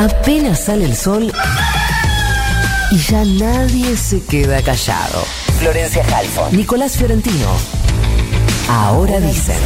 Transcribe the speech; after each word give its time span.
Apenas 0.00 0.60
sale 0.64 0.86
el 0.86 0.96
sol 0.96 1.30
y 2.90 2.96
ya 2.96 3.22
nadie 3.24 3.96
se 3.98 4.22
queda 4.24 4.62
callado. 4.62 5.22
Florencia 5.58 6.02
Halfon, 6.16 6.56
Nicolás 6.56 6.96
Fiorentino. 6.96 7.48
Ahora 8.70 9.20
dicen. 9.20 9.58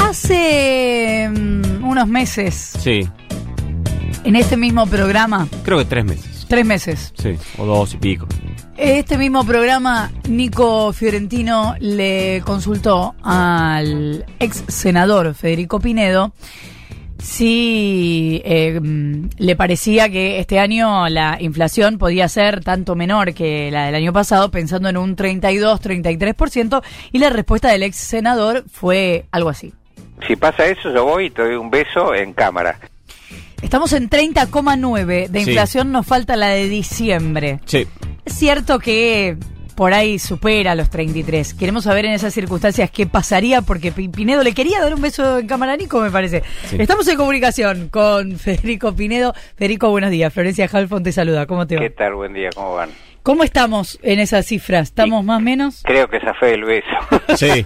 Hace 0.00 1.28
mm, 1.30 1.84
unos 1.84 2.08
meses, 2.08 2.54
Sí, 2.78 3.08
en 4.24 4.36
este 4.36 4.56
mismo 4.56 4.86
programa, 4.86 5.48
creo 5.64 5.78
que 5.78 5.84
tres 5.84 6.04
meses. 6.04 6.46
tres 6.48 6.64
meses, 6.66 7.12
Sí, 7.16 7.36
o 7.58 7.64
dos 7.66 7.94
y 7.94 7.96
pico. 7.98 8.26
Este 8.76 9.18
mismo 9.18 9.44
programa, 9.44 10.10
Nico 10.28 10.92
Fiorentino 10.92 11.74
le 11.80 12.42
consultó 12.44 13.14
al 13.22 14.24
ex 14.38 14.64
senador 14.68 15.34
Federico 15.34 15.80
Pinedo 15.80 16.32
si 17.22 18.42
eh, 18.44 18.80
mm, 18.80 19.30
le 19.38 19.56
parecía 19.56 20.10
que 20.10 20.40
este 20.40 20.58
año 20.58 21.08
la 21.08 21.36
inflación 21.40 21.96
podía 21.98 22.28
ser 22.28 22.64
tanto 22.64 22.96
menor 22.96 23.32
que 23.32 23.70
la 23.70 23.86
del 23.86 23.94
año 23.94 24.12
pasado, 24.12 24.50
pensando 24.50 24.88
en 24.88 24.96
un 24.96 25.16
32-33%, 25.16 26.82
y 27.12 27.18
la 27.18 27.30
respuesta 27.30 27.70
del 27.70 27.84
ex 27.84 27.96
senador 27.96 28.64
fue 28.68 29.26
algo 29.30 29.50
así. 29.50 29.72
Si 30.26 30.36
pasa 30.36 30.66
eso, 30.66 30.92
yo 30.92 31.04
voy 31.04 31.26
y 31.26 31.30
te 31.30 31.42
doy 31.42 31.54
un 31.54 31.70
beso 31.70 32.14
en 32.14 32.32
cámara. 32.32 32.78
Estamos 33.62 33.92
en 33.92 34.10
30,9 34.10 35.28
de 35.28 35.44
Sí. 35.44 35.50
inflación, 35.50 35.92
nos 35.92 36.06
falta 36.06 36.36
la 36.36 36.48
de 36.48 36.68
diciembre. 36.68 37.60
Sí. 37.64 37.86
Es 38.24 38.34
cierto 38.34 38.78
que 38.78 39.36
por 39.76 39.94
ahí 39.94 40.18
supera 40.18 40.74
los 40.74 40.90
33. 40.90 41.54
Queremos 41.54 41.84
saber 41.84 42.04
en 42.04 42.12
esas 42.12 42.34
circunstancias 42.34 42.90
qué 42.90 43.06
pasaría, 43.06 43.62
porque 43.62 43.90
Pi- 43.92 44.08
Pinedo 44.08 44.42
le 44.42 44.52
quería 44.52 44.80
dar 44.80 44.94
un 44.94 45.00
beso 45.00 45.38
en 45.38 45.46
cámara 45.46 45.72
a 45.72 45.76
Nico, 45.76 46.00
me 46.00 46.10
parece. 46.10 46.42
Sí. 46.68 46.76
Estamos 46.78 47.06
en 47.08 47.16
comunicación 47.16 47.88
con 47.88 48.36
Federico 48.38 48.94
Pinedo. 48.94 49.32
Federico, 49.56 49.88
buenos 49.90 50.10
días. 50.10 50.32
Florencia 50.32 50.68
Halfon 50.70 51.02
te 51.02 51.12
saluda. 51.12 51.46
¿Cómo 51.46 51.66
te 51.66 51.76
va? 51.76 51.82
¿Qué 51.82 51.90
tal? 51.90 52.14
Buen 52.14 52.34
día, 52.34 52.50
¿cómo 52.54 52.74
van? 52.74 52.90
¿Cómo 53.22 53.44
estamos 53.44 53.98
en 54.02 54.18
esas 54.18 54.44
cifras? 54.46 54.88
¿Estamos 54.88 55.24
más 55.24 55.38
o 55.38 55.40
menos? 55.40 55.82
Creo 55.84 56.08
que 56.10 56.16
esa 56.18 56.34
fue 56.34 56.52
el 56.54 56.64
beso. 56.64 56.86
Sí. 57.36 57.64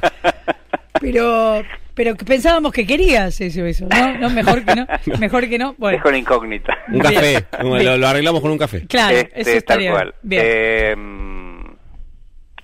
Pero 1.00 1.62
pero 1.97 2.14
que 2.14 2.25
pensábamos 2.25 2.70
que 2.72 2.86
querías 2.86 3.41
ese 3.41 3.62
beso, 3.62 3.89
¿no? 3.91 4.19
¿No? 4.19 4.30
Mejor 4.30 4.64
que 4.64 4.75
no. 4.77 4.86
Mejor 5.19 5.48
que 5.48 5.58
no. 5.58 5.75
Bueno, 5.78 5.97
Dejo 5.98 6.11
la 6.12 6.19
incógnita. 6.19 6.78
Un 6.92 7.00
café. 7.00 7.44
Lo, 7.62 7.97
lo 7.97 8.06
arreglamos 8.06 8.41
con 8.41 8.52
un 8.52 8.58
café. 8.58 8.86
claro, 8.86 9.16
Este, 9.16 9.56
eso 9.56 9.64
tal 9.66 9.91
cual. 9.91 10.14
bien. 10.22 10.42
Eh, 10.44 10.97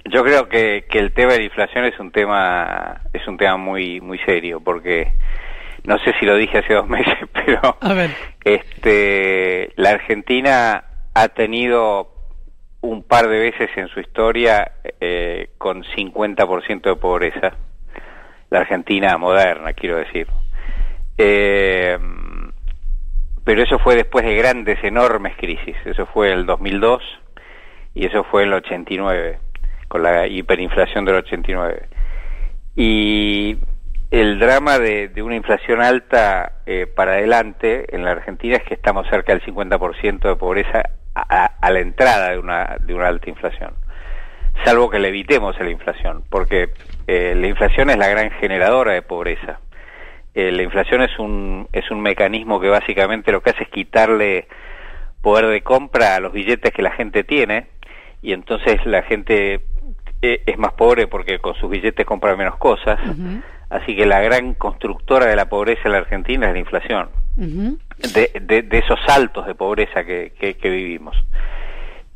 yo 0.04 0.22
creo 0.24 0.48
que, 0.48 0.84
que 0.90 0.98
el 0.98 1.12
tema 1.12 1.32
de 1.32 1.38
la 1.38 1.44
inflación 1.44 1.84
es 1.86 1.98
un 1.98 2.10
tema 2.10 3.00
es 3.12 3.26
un 3.26 3.36
tema 3.38 3.56
muy 3.56 4.00
muy 4.00 4.18
serio 4.26 4.60
porque 4.60 5.12
no 5.84 5.96
sé 6.00 6.12
si 6.20 6.26
lo 6.26 6.36
dije 6.36 6.58
hace 6.58 6.74
dos 6.74 6.88
meses, 6.98 7.16
pero 7.32 7.76
A 7.80 7.92
ver. 7.94 8.10
este 8.44 9.72
la 9.76 9.90
Argentina 9.90 10.84
ha 11.14 11.28
tenido 11.28 12.12
un 12.80 13.02
par 13.04 13.28
de 13.28 13.38
veces 13.38 13.70
en 13.76 13.86
su 13.88 14.00
historia 14.00 14.72
eh, 15.00 15.50
con 15.58 15.84
50% 15.84 16.82
de 16.82 16.96
pobreza. 16.96 17.54
La 18.52 18.60
Argentina 18.60 19.16
moderna, 19.16 19.72
quiero 19.72 19.96
decir. 19.96 20.26
Eh, 21.16 21.98
pero 23.44 23.62
eso 23.62 23.78
fue 23.78 23.96
después 23.96 24.26
de 24.26 24.36
grandes, 24.36 24.78
enormes 24.84 25.34
crisis. 25.38 25.74
Eso 25.86 26.04
fue 26.04 26.30
el 26.32 26.44
2002 26.44 27.02
y 27.94 28.04
eso 28.04 28.24
fue 28.24 28.42
el 28.42 28.52
89, 28.52 29.38
con 29.88 30.02
la 30.02 30.26
hiperinflación 30.26 31.06
del 31.06 31.14
89. 31.16 31.88
Y 32.76 33.56
el 34.10 34.38
drama 34.38 34.78
de, 34.78 35.10
una 35.22 35.34
inflación 35.36 35.80
alta 35.80 36.60
eh, 36.66 36.86
para 36.86 37.12
adelante 37.12 37.94
en 37.96 38.04
la 38.04 38.10
Argentina 38.10 38.56
es 38.56 38.64
que 38.64 38.74
estamos 38.74 39.08
cerca 39.08 39.32
del 39.32 39.42
50% 39.42 40.28
de 40.28 40.36
pobreza 40.36 40.82
a- 41.14 41.46
a 41.58 41.70
la 41.70 41.80
entrada 41.80 42.32
de 42.32 42.38
una, 42.38 42.76
de 42.80 42.94
una 42.94 43.08
alta 43.08 43.30
inflación. 43.30 43.72
Salvo 44.64 44.90
que 44.90 44.98
le 44.98 45.08
evitemos 45.08 45.58
la 45.58 45.70
inflación, 45.70 46.24
porque 46.30 46.70
eh, 47.06 47.34
la 47.36 47.46
inflación 47.48 47.90
es 47.90 47.96
la 47.96 48.08
gran 48.08 48.30
generadora 48.32 48.92
de 48.92 49.02
pobreza. 49.02 49.60
Eh, 50.34 50.52
la 50.52 50.62
inflación 50.62 51.02
es 51.02 51.18
un, 51.18 51.68
es 51.72 51.90
un 51.90 52.00
mecanismo 52.00 52.60
que 52.60 52.68
básicamente 52.68 53.32
lo 53.32 53.42
que 53.42 53.50
hace 53.50 53.64
es 53.64 53.68
quitarle 53.68 54.46
poder 55.20 55.46
de 55.46 55.62
compra 55.62 56.16
a 56.16 56.20
los 56.20 56.32
billetes 56.32 56.72
que 56.72 56.82
la 56.82 56.92
gente 56.92 57.22
tiene 57.22 57.66
y 58.22 58.32
entonces 58.32 58.84
la 58.86 59.02
gente 59.02 59.60
eh, 60.22 60.42
es 60.46 60.58
más 60.58 60.72
pobre 60.72 61.06
porque 61.06 61.38
con 61.38 61.54
sus 61.54 61.68
billetes 61.68 62.06
compra 62.06 62.36
menos 62.36 62.56
cosas. 62.56 62.98
Así 63.68 63.96
que 63.96 64.06
la 64.06 64.20
gran 64.20 64.54
constructora 64.54 65.26
de 65.26 65.36
la 65.36 65.48
pobreza 65.48 65.82
en 65.86 65.92
la 65.92 65.98
Argentina 65.98 66.46
es 66.46 66.52
la 66.52 66.58
inflación, 66.58 67.08
ujú. 67.36 67.78
de, 68.14 68.30
de, 68.40 68.62
de 68.62 68.78
esos 68.78 69.00
saltos 69.06 69.46
de 69.46 69.54
pobreza 69.54 70.04
que, 70.04 70.32
que, 70.38 70.54
que 70.54 70.70
vivimos. 70.70 71.16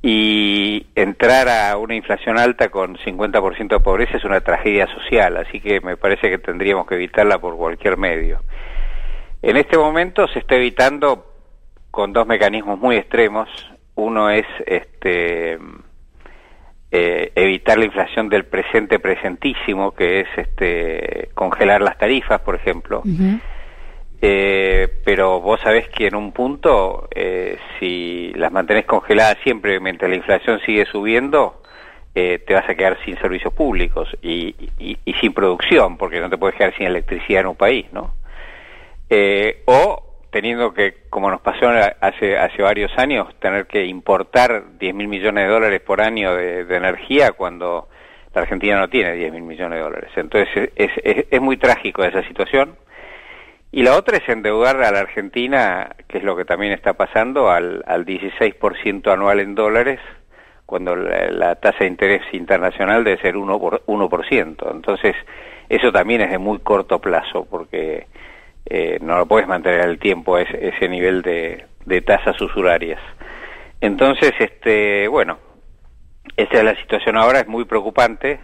Y 0.09 0.87
entrar 0.95 1.49
a 1.49 1.77
una 1.79 1.97
inflación 1.97 2.39
alta 2.39 2.69
con 2.69 2.97
50% 2.97 3.69
de 3.71 3.81
pobreza 3.81 4.19
es 4.19 4.25
una 4.25 4.41
tragedia 4.41 4.87
social, 4.87 5.37
así 5.37 5.59
que 5.61 5.81
me 5.81 5.97
parece 5.97 6.31
que 6.31 6.39
tendríamos 6.39 6.87
que 6.87 6.95
evitarla 6.95 7.41
por 7.41 7.57
cualquier 7.57 7.97
medio. 7.97 8.41
En 9.43 9.57
este 9.57 9.77
momento 9.77 10.29
se 10.29 10.39
está 10.39 10.55
evitando 10.55 11.27
con 11.91 12.13
dos 12.13 12.25
mecanismos 12.25 12.79
muy 12.79 12.95
extremos. 12.95 13.49
Uno 13.97 14.31
es 14.31 14.47
este 14.65 15.59
eh, 16.93 17.33
evitar 17.35 17.77
la 17.77 17.87
inflación 17.87 18.29
del 18.29 18.45
presente 18.45 19.01
presentísimo, 19.01 19.91
que 19.91 20.21
es 20.21 20.29
este 20.37 21.31
congelar 21.35 21.83
las 21.83 21.99
tarifas, 21.99 22.41
por 22.43 22.55
ejemplo. 22.55 23.01
Ujú. 23.01 23.41
Eh, 24.23 24.89
pero 25.05 25.41
vos 25.41 25.61
sabés 25.61 25.89
que 25.89 26.07
en 26.07 26.15
un 26.17 26.33
punto, 26.33 27.09
eh, 27.15 27.59
si 27.79 28.33
las 28.35 28.51
mantenés 28.51 28.87
congeladas 28.87 29.37
siempre 29.43 29.79
mientras 29.81 30.09
la 30.11 30.17
inflación 30.17 30.59
sigue 30.61 30.87
subiendo, 30.87 31.63
eh, 32.15 32.39
te 32.47 32.55
vas 32.55 32.69
a 32.69 32.75
quedar 32.75 32.99
sin 33.05 33.19
servicios 33.19 33.53
públicos 33.53 34.09
y, 34.23 34.55
y- 34.79 34.97
y 35.05 35.13
sin 35.15 35.35
producción, 35.35 35.99
porque 35.99 36.19
no 36.21 36.31
te 36.31 36.39
puedes 36.39 36.57
quedar 36.57 36.75
sin 36.77 36.87
electricidad 36.87 37.43
en 37.43 37.47
un 37.49 37.57
país, 37.57 37.87
¿no? 37.93 38.15
Eh, 39.11 39.63
o 39.67 40.03
teniendo 40.31 40.73
que, 40.75 40.95
como 41.11 41.31
nos 41.31 41.41
pasó 41.41 41.69
hace, 41.69 42.63
varios 42.63 42.97
años, 42.99 43.29
tener 43.39 43.67
que 43.67 43.85
importar 43.87 44.79
10 44.79 44.95
mil 44.95 45.09
millones 45.09 45.45
de 45.47 45.51
dólares 45.53 45.81
por 45.81 46.01
año 46.01 46.35
de, 46.35 46.61
energía 46.77 47.33
cuando 47.33 47.89
la 48.35 48.43
Argentina 48.43 48.79
no 48.79 48.89
tiene 48.89 49.13
10 49.13 49.33
mil 49.33 49.43
millones 49.43 49.79
de 49.79 49.83
dólares. 49.85 50.11
Entonces 50.17 50.71
es, 50.77 50.91
es, 51.05 51.27
es 51.31 51.41
muy 51.41 51.57
trágico 51.57 52.03
esa 52.05 52.23
situación. 52.25 52.77
Y 53.77 53.83
la 53.83 53.95
otra 53.95 54.17
es 54.17 54.27
endeudar 54.27 54.83
a 54.83 54.91
la 54.91 55.01
Argentina, 55.01 55.95
que 56.09 56.17
es 56.17 56.25
lo 56.25 56.35
que 56.35 56.47
también 56.47 56.73
está 56.73 56.95
pasando, 56.95 57.51
al, 57.51 57.85
al 57.87 58.07
16% 58.07 59.13
anual 59.13 59.39
en 59.39 59.55
dólares, 59.55 60.01
cuando 60.65 60.97
la, 60.97 61.57
tasa 61.57 61.81
de 61.81 61.89
interés 61.89 62.23
internacional 62.33 63.05
debe 63.05 63.21
ser 63.21 63.35
1%, 63.35 63.61
por, 63.61 63.85
1%. 63.85 64.73
Entonces, 64.73 65.15
eso 65.69 65.93
también 65.93 66.23
es 66.23 66.31
de 66.31 66.39
muy 66.39 66.61
corto 66.61 67.03
plazo, 67.03 67.45
porque 67.51 68.07
eh, 68.65 68.99
no 69.03 69.19
lo 69.19 69.27
puedes 69.27 69.47
mantener 69.47 69.83
al 69.83 69.99
tiempo 69.99 70.39
ese, 70.39 70.69
ese 70.69 70.89
nivel 70.89 71.21
de, 71.21 71.67
de 71.85 72.01
tasas 72.01 72.41
usurarias. 72.41 73.03
Entonces, 73.83 74.33
este, 74.39 75.07
bueno, 75.07 75.37
esa 76.39 76.55
es 76.55 76.65
la 76.65 76.77
situación 76.77 77.19
ahora, 77.19 77.41
es 77.41 77.47
muy 77.47 77.67
preocupante. 77.67 78.41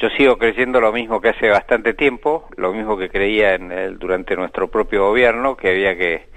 Yo 0.00 0.08
sigo 0.16 0.38
creyendo 0.38 0.80
lo 0.80 0.92
mismo 0.92 1.20
que 1.20 1.28
hace 1.28 1.50
bastante 1.50 1.92
tiempo, 1.92 2.48
lo 2.56 2.72
mismo 2.72 2.96
que 2.96 3.10
creía 3.10 3.54
en 3.54 3.70
el- 3.70 3.98
durante 3.98 4.34
nuestro 4.34 4.68
propio 4.68 5.06
gobierno, 5.06 5.56
que 5.56 5.68
había 5.68 5.96
que, 5.96 6.30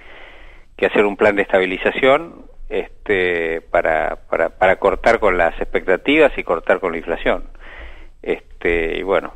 hacer 0.86 1.06
un 1.06 1.16
plan 1.16 1.38
de 1.38 1.44
estabilización 1.44 2.46
este, 2.68 3.62
para, 3.62 4.18
para, 4.30 4.50
para 4.50 4.76
cortar 4.76 5.20
con 5.20 5.38
las 5.38 5.56
expectativas 5.62 6.38
y 6.38 6.44
cortar 6.44 6.82
con 6.82 6.92
la 6.92 6.98
inflación. 6.98 7.46
Este, 8.22 8.98
y 8.98 9.04
bueno, 9.04 9.34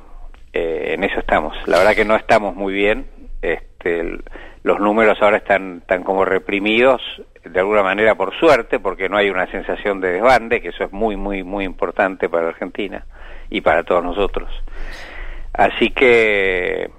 eh, 0.52 0.92
en 0.94 1.06
eso 1.06 1.22
estamos. 1.22 1.56
La 1.66 1.78
verdad 1.78 1.96
que 1.96 2.04
no 2.04 2.18
estamos 2.18 2.54
muy 2.54 2.74
bien. 2.74 3.08
Este, 3.42 4.18
los 4.64 4.80
números 4.82 5.22
ahora 5.22 5.38
están, 5.38 5.78
están 5.78 6.04
como 6.04 6.26
reprimidos, 6.26 7.02
de 7.46 7.60
alguna 7.62 7.82
manera 7.82 8.16
por 8.16 8.38
suerte, 8.38 8.78
porque 8.78 9.08
no 9.08 9.16
hay 9.16 9.30
una 9.30 9.50
sensación 9.50 10.02
de 10.02 10.12
desbande, 10.12 10.60
que 10.60 10.70
eso 10.70 10.84
es 10.84 10.92
muy, 10.92 11.16
muy, 11.16 11.44
muy 11.44 11.64
importante 11.64 12.28
para 12.28 12.50
Argentina 12.50 13.06
y 13.50 13.62
para 13.62 13.84
todos 13.84 14.04
nosotros. 14.04 14.50
Así 15.54 15.90
que 15.90 16.90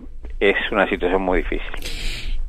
es 0.41 0.57
una 0.73 0.89
situación 0.89 1.23
muy 1.23 1.39
difícil. 1.39 1.73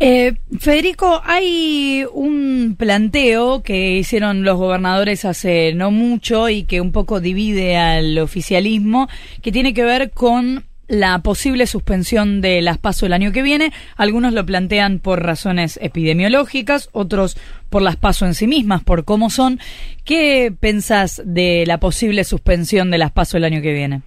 Eh, 0.02 0.34
Federico, 0.60 1.22
hay 1.26 2.06
un 2.14 2.76
planteo 2.80 3.62
que 3.64 3.98
hicieron 3.98 4.44
los 4.44 4.58
gobernadores 4.58 5.26
hace 5.26 5.74
no 5.74 5.92
mucho 5.92 6.48
y 6.48 6.64
que 6.64 6.80
un 6.80 6.94
poco 6.94 7.20
divide 7.20 7.76
al 7.76 8.18
oficialismo, 8.20 9.10
que 9.42 9.52
tiene 9.52 9.74
que 9.74 9.84
ver 9.84 10.12
con 10.12 10.69
la 10.90 11.20
posible 11.20 11.68
suspensión 11.68 12.42
de 12.42 12.62
las 12.62 12.78
PASO 12.78 13.06
el 13.06 13.14
año 13.14 13.32
que 13.32 13.44
viene. 13.44 13.72
Algunos 13.96 14.34
lo 14.34 14.46
plantean 14.46 15.00
por 15.00 15.24
razones 15.24 15.80
epidemiológicas, 15.82 16.90
otros 16.92 17.38
por 17.70 17.82
las 17.82 17.96
PASO 17.96 18.26
en 18.26 18.34
sí 18.34 18.48
mismas, 18.48 18.84
por 18.84 19.06
cómo 19.06 19.30
son. 19.30 19.60
¿Qué 20.04 20.52
pensás 20.60 21.22
de 21.24 21.64
la 21.68 21.78
posible 21.78 22.24
suspensión 22.24 22.90
de 22.92 22.98
las 22.98 23.12
PASO 23.12 23.38
el 23.38 23.46
año 23.46 23.62
que 23.62 23.72
viene? 23.72 24.02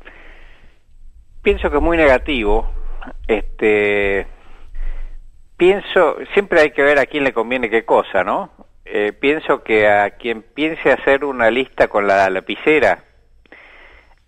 Pienso 1.43 1.70
que 1.70 1.76
es 1.76 1.82
muy 1.82 1.96
negativo 1.96 2.70
Este, 3.26 4.26
pienso, 5.56 6.17
siempre 6.35 6.61
hay 6.61 6.70
que 6.73 6.82
ver 6.82 6.99
a 6.99 7.06
quién 7.06 7.25
le 7.25 7.32
conviene 7.32 7.70
qué 7.70 7.85
cosa, 7.85 8.25
¿no? 8.25 8.50
Eh, 8.85 9.12
pienso 9.12 9.62
que 9.62 9.88
a 9.88 10.11
quien 10.11 10.43
piense 10.43 10.90
hacer 10.90 11.25
una 11.25 11.50
lista 11.50 11.87
con 11.87 12.08
la 12.08 12.28
lapicera, 12.28 13.05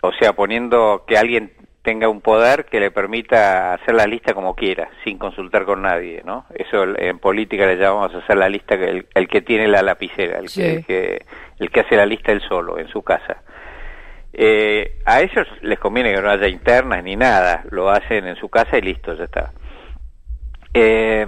o 0.01 0.13
sea, 0.13 0.33
poniendo 0.35 1.05
que 1.07 1.19
alguien 1.19 1.53
tenga 1.85 2.09
un 2.09 2.23
poder 2.23 2.65
que 2.65 2.81
le 2.81 2.91
permita 2.91 3.75
hacer 3.75 3.95
la 3.95 4.07
lista 4.07 4.33
como 4.33 4.55
quiera, 4.55 4.89
sin 5.05 5.19
consultar 5.19 5.67
con 5.67 5.83
nadie, 5.83 6.23
¿no? 6.25 6.47
Eso 6.55 6.83
en 6.97 7.19
política 7.19 7.67
le 7.67 7.77
llamamos 7.77 8.15
a 8.15 8.19
hacer 8.19 8.39
la 8.39 8.49
lista 8.49 8.79
que 8.79 9.05
el, 9.15 9.29
que 9.29 9.43
tiene 9.43 9.69
la 9.69 9.83
lapicera, 9.83 10.39
el, 10.39 10.51
que, 10.51 11.27
el, 11.59 11.71
que, 11.71 11.81
hace 11.81 11.97
la 11.97 12.07
lista 12.07 12.33
él 12.33 12.41
solo 12.49 12.79
en 12.79 12.89
su 12.89 13.03
casa. 13.03 13.43
Eh, 14.33 14.99
a 15.05 15.21
ellos 15.21 15.47
les 15.61 15.79
conviene 15.79 16.15
que 16.15 16.23
no 16.23 16.31
haya 16.31 16.49
internas 16.49 17.05
ni 17.05 17.17
nada, 17.17 17.65
lo 17.71 17.91
hacen 17.91 18.27
en 18.27 18.37
su 18.37 18.49
casa 18.49 18.79
y 18.79 18.81
listo, 18.81 19.15
ya 19.15 19.25
está. 19.25 19.53
Eh, 20.73 21.27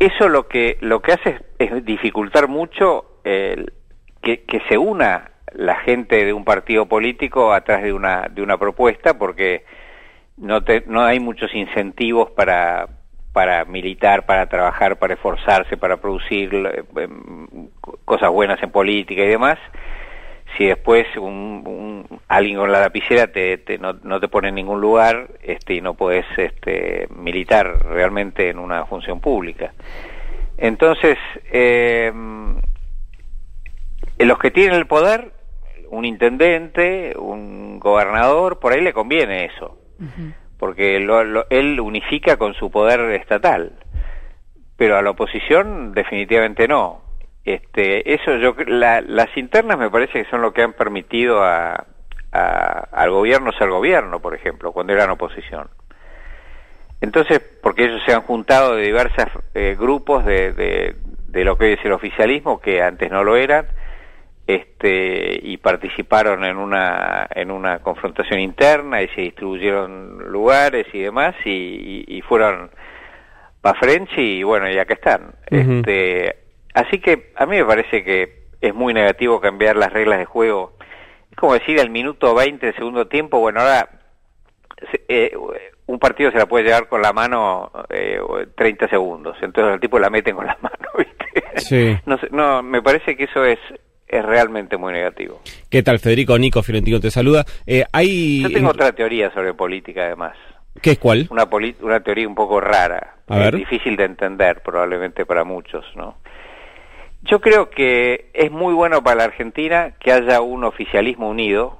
eso 0.00 0.28
lo 0.28 0.48
que 0.48 0.78
lo 0.80 1.00
que 1.00 1.12
hace 1.12 1.38
es, 1.56 1.84
dificultar 1.84 2.48
mucho 2.48 3.20
el, 3.22 3.72
que, 4.20 4.42
que 4.42 4.60
se 4.68 4.76
una 4.76 5.31
la 5.54 5.76
gente 5.76 6.24
de 6.24 6.32
un 6.32 6.44
partido 6.44 6.86
político 6.86 7.52
atrás 7.52 7.82
de 7.82 7.92
una 7.92 8.28
de 8.28 8.42
una 8.42 8.58
propuesta 8.58 9.18
porque 9.18 9.64
no 10.36 10.62
te, 10.64 10.84
no 10.86 11.02
hay 11.02 11.20
muchos 11.20 11.54
incentivos 11.54 12.30
para 12.30 12.88
para 13.32 13.64
militar, 13.64 14.26
para 14.26 14.46
trabajar, 14.46 14.98
para 14.98 15.14
esforzarse, 15.14 15.76
para 15.76 15.96
producir 15.96 16.54
eh, 16.54 16.84
em, 16.96 17.68
cosas 18.04 18.30
buenas 18.30 18.62
en 18.62 18.70
política 18.70 19.22
y 19.22 19.28
demás. 19.28 19.58
Si 20.56 20.66
después 20.66 21.06
un, 21.16 22.06
alguien 22.28 22.58
con 22.58 22.70
la 22.70 22.80
lapicera 22.80 23.32
te, 23.32 23.58
no, 23.80 23.94
no, 24.02 24.20
te 24.20 24.28
pone 24.28 24.48
en 24.48 24.54
ningún 24.54 24.82
lugar 24.82 25.28
este, 25.42 25.74
y 25.74 25.80
no 25.80 25.94
puedes 25.94 26.26
este, 26.36 27.08
militar 27.16 27.86
realmente 27.86 28.50
en 28.50 28.58
una 28.58 28.84
función 28.84 29.20
pública. 29.20 29.72
Entonces, 30.58 31.16
eh, 31.50 32.12
los 34.18 34.38
que 34.38 34.50
tienen 34.50 34.74
el 34.74 34.86
poder 34.86 35.32
un 35.92 36.06
intendente, 36.06 37.14
un 37.18 37.78
gobernador, 37.78 38.58
por 38.58 38.72
ahí 38.72 38.80
le 38.80 38.94
conviene 38.94 39.44
eso, 39.44 39.78
porque 40.58 40.96
él 40.96 41.80
unifica 41.80 42.38
con 42.38 42.54
su 42.54 42.70
poder 42.70 43.00
estatal, 43.12 43.72
pero 44.76 44.96
a 44.96 45.02
la 45.02 45.10
oposición 45.10 45.92
definitivamente 45.92 46.66
no. 46.66 47.02
Este, 47.44 48.14
eso 48.14 48.36
yo, 48.36 48.54
las 48.66 49.36
internas 49.36 49.78
me 49.78 49.90
parece 49.90 50.22
que 50.22 50.30
son 50.30 50.40
lo 50.40 50.54
que 50.54 50.62
han 50.62 50.72
permitido 50.72 51.44
a, 51.44 51.84
al 52.32 53.10
gobierno 53.10 53.52
ser 53.52 53.68
gobierno, 53.68 54.20
por 54.20 54.34
ejemplo, 54.34 54.72
cuando 54.72 54.94
eran 54.94 55.10
oposición. 55.10 55.68
Entonces, 57.02 57.40
porque 57.62 57.84
ellos 57.84 58.00
se 58.06 58.14
han 58.14 58.22
juntado 58.22 58.76
de 58.76 58.84
diversos 58.84 59.26
eh, 59.52 59.76
grupos 59.78 60.24
de, 60.24 60.52
de, 60.54 60.96
de, 61.26 61.44
lo 61.44 61.58
que 61.58 61.66
hoy 61.66 61.72
es 61.72 61.84
el 61.84 61.92
oficialismo, 61.92 62.60
que 62.60 62.80
antes 62.80 63.10
no 63.10 63.24
lo 63.24 63.36
eran, 63.36 63.66
este, 64.54 65.40
y 65.42 65.56
participaron 65.56 66.44
en 66.44 66.56
una, 66.56 67.26
en 67.34 67.50
una 67.50 67.78
confrontación 67.80 68.40
interna 68.40 69.02
y 69.02 69.08
se 69.08 69.22
distribuyeron 69.22 70.30
lugares 70.30 70.86
y 70.92 71.00
demás 71.00 71.34
y, 71.44 72.22
fueron 72.28 72.70
para 73.60 73.78
French 73.78 74.16
y 74.16 74.42
bueno, 74.42 74.70
y 74.70 74.78
acá 74.78 74.94
están. 74.94 75.34
este, 75.50 76.36
así 76.74 76.98
que 77.00 77.32
a 77.36 77.46
mí 77.46 77.56
me 77.56 77.64
parece 77.64 78.04
que 78.04 78.42
es 78.60 78.74
muy 78.74 78.94
negativo 78.94 79.40
cambiar 79.40 79.76
las 79.76 79.92
reglas 79.92 80.18
de 80.18 80.24
juego. 80.24 80.74
Es 81.30 81.36
como 81.36 81.54
decir 81.54 81.80
al 81.80 81.90
minuto 81.90 82.34
20 82.34 82.64
del 82.64 82.74
segundo 82.74 83.06
tiempo, 83.08 83.38
bueno, 83.38 83.60
ahora 83.60 83.88
eh, 85.08 85.36
un 85.86 85.98
partido 85.98 86.30
se 86.30 86.38
la 86.38 86.46
puede 86.46 86.64
llevar 86.64 86.88
con 86.88 87.02
la 87.02 87.12
mano 87.12 87.70
eh, 87.90 88.20
30 88.56 88.88
segundos, 88.88 89.36
entonces 89.42 89.74
el 89.74 89.80
tipo 89.80 89.98
la 89.98 90.10
meten 90.10 90.36
con 90.36 90.46
la 90.46 90.56
mano, 90.62 90.88
¿viste? 90.96 91.60
Sí. 91.60 91.98
no, 92.06 92.18
no, 92.30 92.62
me 92.62 92.82
parece 92.82 93.16
que 93.16 93.24
eso 93.24 93.44
es 93.44 93.58
es 94.12 94.24
realmente 94.24 94.76
muy 94.76 94.92
negativo. 94.92 95.40
¿Qué 95.70 95.82
tal, 95.82 95.98
Federico? 95.98 96.38
Nico 96.38 96.62
Fiorentino 96.62 97.00
te 97.00 97.10
saluda. 97.10 97.46
Eh, 97.66 97.84
hay... 97.92 98.42
Yo 98.42 98.52
tengo 98.52 98.68
otra 98.68 98.92
teoría 98.92 99.32
sobre 99.32 99.54
política, 99.54 100.04
además. 100.04 100.36
¿Qué 100.82 100.92
es 100.92 100.98
cuál? 100.98 101.26
Una, 101.30 101.48
una 101.80 102.00
teoría 102.00 102.28
un 102.28 102.34
poco 102.34 102.60
rara, 102.60 103.16
difícil 103.52 103.96
de 103.96 104.04
entender 104.04 104.62
probablemente 104.62 105.24
para 105.24 105.44
muchos, 105.44 105.84
¿no? 105.96 106.18
Yo 107.22 107.40
creo 107.40 107.70
que 107.70 108.30
es 108.34 108.50
muy 108.50 108.74
bueno 108.74 109.02
para 109.02 109.16
la 109.16 109.24
Argentina 109.24 109.94
que 109.98 110.12
haya 110.12 110.40
un 110.40 110.64
oficialismo 110.64 111.28
unido. 111.28 111.78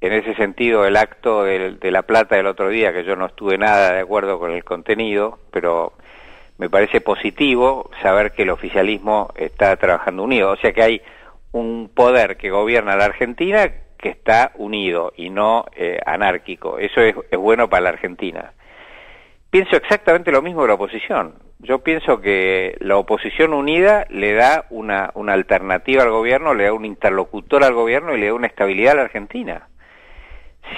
En 0.00 0.12
ese 0.12 0.34
sentido, 0.34 0.84
el 0.84 0.96
acto 0.96 1.44
de, 1.44 1.76
de 1.76 1.90
La 1.90 2.02
Plata 2.02 2.36
del 2.36 2.46
otro 2.46 2.68
día, 2.68 2.92
que 2.92 3.04
yo 3.04 3.16
no 3.16 3.26
estuve 3.26 3.56
nada 3.56 3.92
de 3.92 4.00
acuerdo 4.00 4.38
con 4.38 4.50
el 4.50 4.64
contenido, 4.64 5.38
pero 5.50 5.92
me 6.58 6.70
parece 6.70 7.00
positivo 7.00 7.90
saber 8.02 8.32
que 8.32 8.42
el 8.42 8.50
oficialismo 8.50 9.32
está 9.36 9.76
trabajando 9.76 10.22
unido, 10.22 10.50
o 10.50 10.56
sea 10.56 10.72
que 10.72 10.82
hay 10.82 11.02
un 11.52 11.90
poder 11.94 12.36
que 12.36 12.50
gobierna 12.50 12.96
la 12.96 13.06
Argentina 13.06 13.72
que 13.96 14.08
está 14.10 14.52
unido 14.56 15.12
y 15.16 15.30
no 15.30 15.64
eh, 15.74 15.98
anárquico. 16.04 16.78
Eso 16.78 17.00
es, 17.00 17.14
bueno 17.38 17.70
para 17.70 17.84
la 17.84 17.88
Argentina. 17.90 18.52
Pienso 19.50 19.76
exactamente 19.76 20.32
lo 20.32 20.42
mismo 20.42 20.62
de 20.62 20.68
la 20.68 20.74
oposición. 20.74 21.36
Yo 21.60 21.78
pienso 21.78 22.20
que 22.20 22.76
la 22.80 22.96
oposición 22.96 23.54
unida 23.54 24.04
le 24.10 24.34
da 24.34 24.66
una, 24.70 25.10
una 25.14 25.32
alternativa 25.32 26.02
al 26.02 26.10
gobierno, 26.10 26.54
le 26.54 26.64
da 26.64 26.72
un 26.72 26.84
interlocutor 26.84 27.64
al 27.64 27.72
gobierno 27.72 28.14
y 28.14 28.20
le 28.20 28.26
da 28.26 28.34
una 28.34 28.48
estabilidad 28.48 28.92
a 28.92 28.96
la 28.96 29.02
Argentina. 29.02 29.68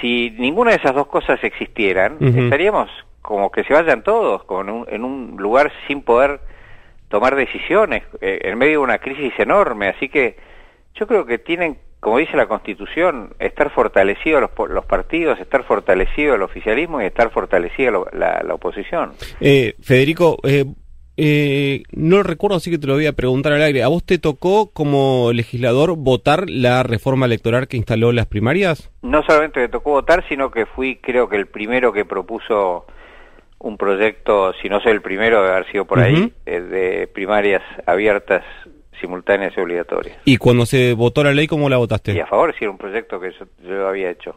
Si 0.01 0.31
ninguna 0.37 0.71
de 0.71 0.77
esas 0.77 0.93
dos 0.93 1.07
cosas 1.07 1.43
existieran, 1.43 2.17
estaríamos 2.19 2.89
como 3.21 3.51
que 3.51 3.63
se 3.65 3.73
vayan 3.73 4.03
todos 4.03 4.43
con 4.45 4.85
en 4.87 5.03
un 5.03 5.35
lugar 5.37 5.71
sin 5.87 6.01
poder 6.01 6.39
tomar 7.09 7.35
decisiones 7.35 8.03
eh, 8.21 8.39
en 8.43 8.57
medio 8.57 8.73
de 8.73 8.77
una 8.79 8.99
crisis 8.99 9.33
enorme. 9.37 9.89
Así 9.89 10.09
que 10.09 10.37
yo 10.95 11.07
creo 11.07 11.25
que 11.25 11.37
tienen, 11.37 11.77
como 11.99 12.17
dice 12.17 12.37
la 12.37 12.47
Constitución, 12.47 13.33
estar 13.39 13.69
fortalecidos 13.71 14.41
los, 14.41 14.69
los 14.69 14.85
partidos, 14.85 15.39
estar 15.39 15.63
fortalecido 15.63 16.35
el 16.35 16.41
oficialismo 16.41 17.01
y 17.01 17.05
estar 17.05 17.29
fortalecida 17.31 17.91
la, 18.13 18.43
la, 18.43 18.53
oposición. 18.53 19.13
Eh, 19.39 19.75
Federico, 19.81 20.37
eh, 20.43 20.65
eh, 21.17 21.83
no 21.91 22.21
recuerdo, 22.23 22.57
así 22.57 22.69
que 22.69 22.77
te 22.77 22.87
lo 22.87 22.93
voy 22.93 23.07
a 23.07 23.13
preguntar 23.13 23.53
al 23.53 23.63
aire. 23.63 23.83
¿A 23.83 23.87
vos 23.87 24.03
te 24.03 24.19
tocó 24.19 24.69
como 24.71 25.31
legislador 25.33 25.95
votar 25.97 26.49
la 26.49 26.83
reforma 26.83 27.25
electoral 27.25 27.67
que 27.67 27.77
instaló 27.77 28.11
las 28.11 28.27
primarias? 28.27 28.91
No 29.01 29.23
solamente 29.23 29.59
me 29.59 29.67
tocó 29.67 29.91
votar, 29.91 30.23
sino 30.29 30.51
que 30.51 30.65
fui 30.67 30.97
creo 30.97 31.27
que 31.27 31.37
el 31.37 31.47
primero 31.47 31.91
que 31.91 32.05
propuso 32.05 32.85
un 33.59 33.77
proyecto, 33.77 34.53
si 34.61 34.69
no 34.69 34.79
soy 34.79 34.91
el 34.91 35.01
primero 35.01 35.41
de 35.43 35.49
haber 35.49 35.71
sido 35.71 35.85
por 35.85 35.99
ahí, 35.99 36.31
eh, 36.45 36.61
de 36.61 37.07
primarias 37.07 37.63
abiertas, 37.85 38.43
simultáneas 39.01 39.53
y 39.57 39.59
obligatorias. 39.59 40.17
¿Y 40.25 40.37
cuando 40.37 40.65
se 40.65 40.93
votó 40.93 41.23
la 41.23 41.33
ley, 41.33 41.47
cómo 41.47 41.69
la 41.69 41.77
votaste? 41.77 42.13
Y 42.13 42.19
a 42.19 42.27
favor, 42.27 42.53
si 42.57 42.65
era 42.65 42.71
un 42.71 42.77
proyecto 42.77 43.19
que 43.19 43.31
yo, 43.67 43.87
había 43.87 44.11
hecho. 44.11 44.35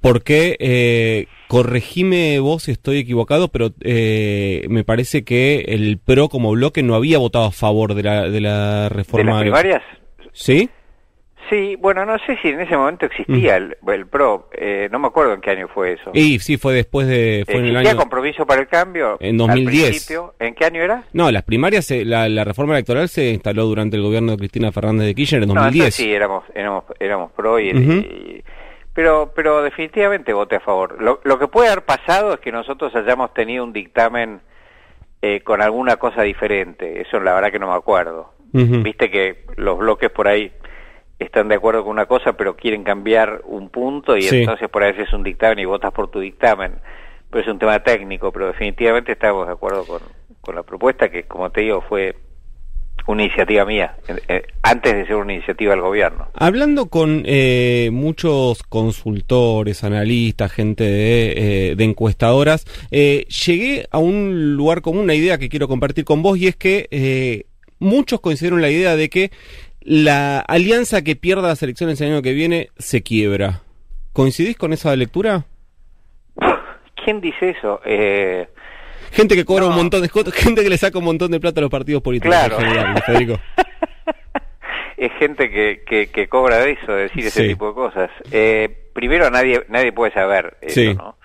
Porque, 0.00 0.56
eh, 0.58 1.26
corregime 1.48 2.38
vos 2.40 2.64
si 2.64 2.72
estoy 2.72 2.98
equivocado, 2.98 3.48
pero 3.48 3.70
eh, 3.82 4.66
me 4.68 4.84
parece 4.84 5.24
que 5.24 5.64
el 5.68 5.98
PRO 5.98 6.28
como 6.28 6.52
bloque 6.52 6.82
no 6.82 6.94
había 6.94 7.18
votado 7.18 7.46
a 7.46 7.52
favor 7.52 7.94
de 7.94 8.02
la, 8.02 8.28
de 8.28 8.40
la 8.40 8.88
reforma. 8.88 9.24
¿De 9.24 9.30
las 9.30 9.42
primarias? 9.42 9.82
¿Sí? 10.32 10.70
Sí, 11.50 11.74
bueno, 11.80 12.06
no 12.06 12.16
sé 12.20 12.38
si 12.40 12.48
en 12.48 12.60
ese 12.60 12.76
momento 12.76 13.06
existía 13.06 13.56
el, 13.56 13.76
el 13.88 14.06
PRO, 14.06 14.48
eh, 14.56 14.88
no 14.92 15.00
me 15.00 15.08
acuerdo 15.08 15.34
en 15.34 15.40
qué 15.40 15.50
año 15.50 15.66
fue 15.66 15.94
eso. 15.94 16.12
Y 16.14 16.38
sí, 16.38 16.56
fue 16.58 16.72
después 16.74 17.08
de... 17.08 17.42
Fue 17.44 17.56
en 17.56 17.66
el 17.66 17.76
año... 17.76 17.96
compromiso 17.96 18.46
para 18.46 18.60
el 18.60 18.68
cambio? 18.68 19.16
En 19.18 19.36
2010. 19.36 20.12
¿En 20.38 20.54
qué 20.54 20.64
año 20.64 20.80
era? 20.80 21.02
No, 21.12 21.32
las 21.32 21.42
primarias, 21.42 21.90
la, 21.90 22.28
la, 22.28 22.44
reforma 22.44 22.74
electoral 22.74 23.08
se 23.08 23.30
instaló 23.30 23.64
durante 23.64 23.96
el 23.96 24.02
gobierno 24.02 24.32
de 24.32 24.38
Cristina 24.38 24.70
Fernández 24.70 25.08
de 25.08 25.14
Kirchner 25.16 25.42
en 25.42 25.48
2010. 25.48 25.84
No, 25.86 25.90
sí, 25.90 26.12
éramos, 26.12 26.44
éramos, 26.54 26.84
éramos 27.00 27.32
PRO 27.32 27.58
y, 27.58 28.44
pero, 28.94 29.32
pero 29.34 29.62
definitivamente 29.62 30.32
voté 30.32 30.56
a 30.56 30.60
favor. 30.60 31.00
Lo, 31.00 31.20
lo, 31.24 31.38
que 31.38 31.48
puede 31.48 31.68
haber 31.68 31.84
pasado 31.84 32.34
es 32.34 32.40
que 32.40 32.52
nosotros 32.52 32.94
hayamos 32.94 33.32
tenido 33.32 33.64
un 33.64 33.72
dictamen 33.72 34.40
eh, 35.22 35.40
con 35.42 35.62
alguna 35.62 35.96
cosa 35.96 36.22
diferente. 36.22 37.00
Eso 37.00 37.20
la 37.20 37.34
verdad 37.34 37.52
que 37.52 37.58
no 37.58 37.68
me 37.68 37.76
acuerdo. 37.76 38.34
Viste 38.52 39.12
que 39.12 39.44
los 39.56 39.78
bloques 39.78 40.10
por 40.10 40.26
ahí 40.26 40.52
están 41.20 41.46
de 41.48 41.54
acuerdo 41.54 41.84
con 41.84 41.92
una 41.92 42.06
cosa 42.06 42.32
pero 42.32 42.56
quieren 42.56 42.82
cambiar 42.82 43.42
un 43.44 43.68
punto 43.68 44.16
y 44.16 44.26
entonces 44.26 44.68
por 44.68 44.82
ahí 44.82 44.92
es 44.98 45.12
un 45.12 45.22
dictamen 45.22 45.60
y 45.60 45.66
votas 45.66 45.92
por 45.92 46.10
tu 46.10 46.18
dictamen. 46.18 46.80
Pero 47.30 47.42
es 47.42 47.48
un 47.48 47.60
tema 47.60 47.78
técnico, 47.80 48.32
pero 48.32 48.48
definitivamente 48.48 49.12
estamos 49.12 49.46
de 49.46 49.52
acuerdo 49.52 49.86
con, 49.86 50.00
con 50.40 50.56
la 50.56 50.64
propuesta 50.64 51.10
que, 51.10 51.24
como 51.24 51.50
te 51.50 51.60
digo, 51.60 51.80
fue 51.82 52.16
una 53.06 53.24
iniciativa 53.24 53.64
mía, 53.64 53.94
eh, 54.28 54.42
antes 54.62 54.94
de 54.94 55.06
ser 55.06 55.16
una 55.16 55.34
iniciativa 55.34 55.72
del 55.72 55.80
gobierno. 55.80 56.28
Hablando 56.34 56.86
con 56.86 57.22
eh, 57.26 57.90
muchos 57.92 58.62
consultores, 58.62 59.84
analistas, 59.84 60.52
gente 60.52 60.84
de, 60.84 61.70
eh, 61.70 61.76
de 61.76 61.84
encuestadoras, 61.84 62.64
llegué 62.90 63.86
a 63.90 63.98
un 63.98 64.56
lugar 64.56 64.80
común, 64.82 65.04
una 65.04 65.14
idea 65.14 65.38
que 65.38 65.48
quiero 65.48 65.68
compartir 65.68 66.04
con 66.04 66.22
vos, 66.22 66.38
y 66.38 66.46
es 66.46 66.56
que 66.56 67.46
muchos 67.78 68.20
coincidieron 68.20 68.60
la 68.60 68.70
idea 68.70 68.96
de 68.96 69.08
que 69.08 69.30
la 69.80 70.40
alianza 70.40 71.02
que 71.02 71.16
pierda 71.16 71.48
las 71.48 71.62
elecciones 71.62 72.00
el 72.00 72.12
año 72.12 72.22
que 72.22 72.32
viene 72.32 72.68
se 72.78 73.02
quiebra. 73.02 73.62
¿Coincidís 74.12 74.56
con 74.56 74.72
esa 74.72 74.94
lectura? 74.96 75.44
¿Quién 77.04 77.20
dice 77.20 77.50
eso? 77.50 77.80
Eh, 77.84 78.48
gente 79.12 79.34
que 79.36 79.44
cobra 79.44 79.62
no. 79.64 79.70
un 79.70 79.76
montón 79.76 80.02
de 80.02 80.08
gente 80.32 80.62
que 80.62 80.68
le 80.70 80.78
saca 80.78 80.98
un 80.98 81.04
montón 81.04 81.30
de 81.30 81.40
plata 81.40 81.60
a 81.60 81.62
los 81.62 81.70
partidos 81.70 82.02
políticos 82.02 82.34
Claro. 82.36 82.58
en 82.60 82.66
general, 82.66 83.02
Federico. 83.04 83.38
es 84.96 85.12
gente 85.18 85.50
que, 85.50 85.82
que, 85.86 86.08
que 86.10 86.28
cobra 86.28 86.58
de 86.58 86.72
eso, 86.72 86.92
de 86.92 87.02
decir 87.04 87.26
ese 87.26 87.42
Sí. 87.42 87.48
tipo 87.48 87.68
de 87.68 87.74
cosas. 87.74 88.10
Eh, 88.30 88.88
primero, 88.92 89.30
nadie 89.30 89.64
nadie 89.68 89.92
puede 89.92 90.12
saber 90.12 90.56
eso, 90.60 90.74
Sí. 90.74 90.94
¿no? 90.94 91.16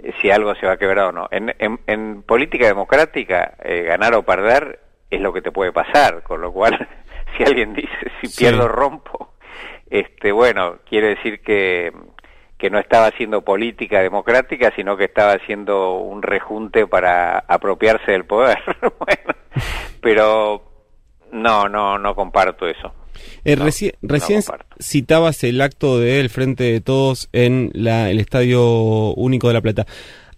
Eh, 0.00 0.12
Si 0.20 0.30
algo 0.30 0.54
se 0.56 0.66
va 0.66 0.72
a 0.72 0.76
quebrar 0.76 1.06
o 1.06 1.12
no. 1.12 1.28
En, 1.30 1.54
en, 1.58 1.78
en 1.86 2.22
política 2.22 2.66
democrática, 2.66 3.54
eh, 3.62 3.82
ganar 3.82 4.14
o 4.14 4.22
perder 4.24 4.80
es 5.10 5.20
lo 5.20 5.32
que 5.32 5.42
te 5.42 5.52
puede 5.52 5.70
pasar, 5.72 6.22
con 6.24 6.40
lo 6.40 6.52
cual, 6.52 6.88
si 7.36 7.44
alguien 7.44 7.74
dice, 7.74 7.88
si 8.20 8.26
Sí. 8.26 8.38
pierdo, 8.44 8.66
rompo, 8.68 9.34
este 9.90 10.32
bueno, 10.32 10.78
quiere 10.88 11.08
decir 11.10 11.40
que 11.40 11.92
que 12.64 12.70
no 12.70 12.78
estaba 12.78 13.08
haciendo 13.08 13.42
política 13.42 14.00
democrática, 14.00 14.72
sino 14.74 14.96
que 14.96 15.04
estaba 15.04 15.32
haciendo 15.32 15.98
un 15.98 16.22
rejunte 16.22 16.86
para 16.86 17.40
apropiarse 17.40 18.12
del 18.12 18.24
poder. 18.24 18.56
bueno, 18.80 19.38
pero 20.00 20.62
no, 21.30 21.68
no, 21.68 21.98
no 21.98 22.14
comparto 22.14 22.66
eso. 22.66 22.94
Eh, 23.44 23.54
No, 23.56 23.66
reci- 23.66 23.92
no 24.00 24.08
recién 24.08 24.40
citabas 24.80 25.44
el 25.44 25.60
acto 25.60 25.98
del 26.00 26.30
Frente 26.30 26.64
de 26.64 26.80
Todos 26.80 27.28
en 27.34 27.70
la, 27.74 28.08
el 28.10 28.18
Estadio 28.18 29.12
Único 29.12 29.48
de 29.48 29.52
La 29.54 29.60
Plata. 29.60 29.86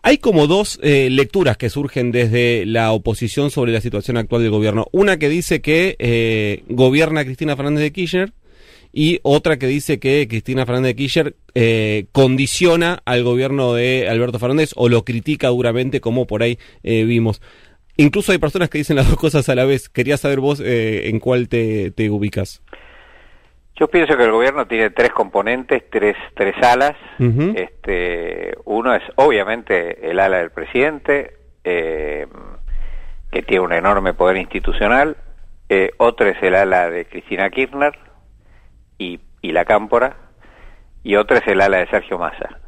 Hay 0.02 0.18
como 0.18 0.48
dos 0.48 0.80
eh, 0.82 1.08
lecturas 1.08 1.56
que 1.56 1.70
surgen 1.70 2.10
desde 2.10 2.66
la 2.66 2.90
oposición 2.90 3.52
sobre 3.52 3.70
la 3.70 3.80
situación 3.80 4.16
actual 4.16 4.42
del 4.42 4.50
gobierno. 4.50 4.86
Una 4.90 5.16
que 5.16 5.28
dice 5.28 5.60
que 5.60 5.94
eh, 6.00 6.64
gobierna 6.68 7.24
Cristina 7.24 7.54
Fernández 7.54 7.84
de 7.84 7.92
Kirchner 7.92 8.32
y 8.98 9.20
otra 9.24 9.58
que 9.58 9.66
dice 9.66 10.00
que 10.00 10.26
Cristina 10.26 10.64
Fernández 10.64 10.92
de 10.92 10.96
Kirchner 10.96 11.34
eh, 11.54 12.06
condiciona 12.12 13.02
al 13.04 13.24
gobierno 13.24 13.74
de 13.74 14.08
Alberto 14.08 14.38
Fernández 14.38 14.70
o 14.74 14.88
lo 14.88 15.04
critica 15.04 15.48
duramente 15.48 16.00
como 16.00 16.26
por 16.26 16.42
ahí 16.42 16.58
eh, 16.82 17.04
vimos. 17.04 17.42
Incluso 17.98 18.32
hay 18.32 18.38
personas 18.38 18.70
que 18.70 18.78
dicen 18.78 18.96
las 18.96 19.06
dos 19.06 19.18
cosas 19.18 19.50
a 19.50 19.54
la 19.54 19.66
vez. 19.66 19.90
Quería 19.90 20.16
saber 20.16 20.40
vos 20.40 20.60
eh, 20.60 21.10
en 21.10 21.20
cuál 21.20 21.50
te, 21.50 21.90
te 21.90 22.08
ubicas. 22.08 22.62
Yo 23.78 23.86
pienso 23.88 24.16
que 24.16 24.24
el 24.24 24.32
gobierno 24.32 24.66
tiene 24.66 24.88
tres 24.88 25.10
componentes, 25.10 25.82
tres, 25.90 26.16
tres 26.34 26.54
alas. 26.62 26.96
Este, 27.18 28.54
uno 28.64 28.94
es 28.94 29.02
obviamente 29.16 30.10
el 30.10 30.18
ala 30.20 30.38
del 30.38 30.52
presidente, 30.52 31.34
eh, 31.64 32.26
que 33.30 33.42
tiene 33.42 33.60
un 33.62 33.74
enorme 33.74 34.14
poder 34.14 34.38
institucional. 34.38 35.18
Eh, 35.68 35.90
otro 35.98 36.30
es 36.30 36.42
el 36.42 36.54
ala 36.54 36.88
de 36.88 37.04
Cristina 37.04 37.50
Kirchner 37.50 38.05
y, 38.98 39.20
y 39.42 39.52
la 39.52 39.64
Cámpora. 39.64 40.16
Y 41.02 41.16
otro 41.16 41.36
es 41.36 41.46
el 41.46 41.60
ala 41.60 41.78
de 41.78 41.88
Sergio 41.88 42.18
Massa. 42.18 42.58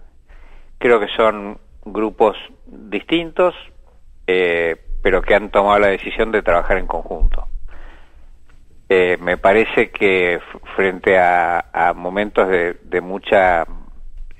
Creo 0.78 1.00
que 1.00 1.08
son 1.16 1.58
grupos 1.84 2.36
distintos, 2.66 3.54
eh, 4.26 4.76
pero 5.02 5.22
que 5.22 5.34
han 5.34 5.50
tomado 5.50 5.78
la 5.80 5.88
decisión 5.88 6.30
de 6.30 6.42
trabajar 6.42 6.78
en 6.78 6.86
conjunto. 6.86 7.46
Eh, 8.88 9.18
me 9.20 9.36
parece 9.36 9.90
que 9.90 10.40
frente 10.76 11.18
a, 11.18 11.66
a 11.72 11.92
momentos 11.94 12.48
de, 12.48 12.78
de 12.84 13.00
mucha 13.00 13.66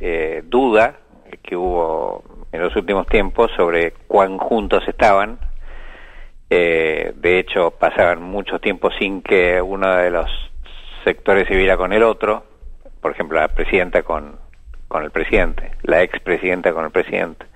eh, 0.00 0.42
duda 0.46 0.94
que 1.42 1.56
hubo 1.56 2.24
en 2.52 2.62
los 2.62 2.74
últimos 2.76 3.06
tiempos 3.06 3.50
sobre 3.56 3.92
cuán 4.06 4.38
juntos 4.38 4.82
estaban, 4.86 5.38
eh, 6.50 7.12
de 7.16 7.38
hecho 7.38 7.72
pasaban 7.72 8.22
mucho 8.22 8.58
tiempo 8.58 8.90
sin 8.98 9.22
que 9.22 9.60
uno 9.60 9.96
de 9.96 10.10
los 10.10 10.30
sectores 11.08 11.48
se 11.48 11.56
viera 11.56 11.78
con 11.78 11.94
el 11.94 12.02
otro, 12.02 12.44
por 13.00 13.12
ejemplo 13.12 13.40
la 13.40 13.48
presidenta 13.48 14.02
con, 14.02 14.36
con 14.88 15.04
el 15.04 15.10
presidente, 15.10 15.72
la 15.82 16.02
expresidenta 16.02 16.72
con 16.74 16.84
el 16.84 16.90
presidente. 16.90 17.46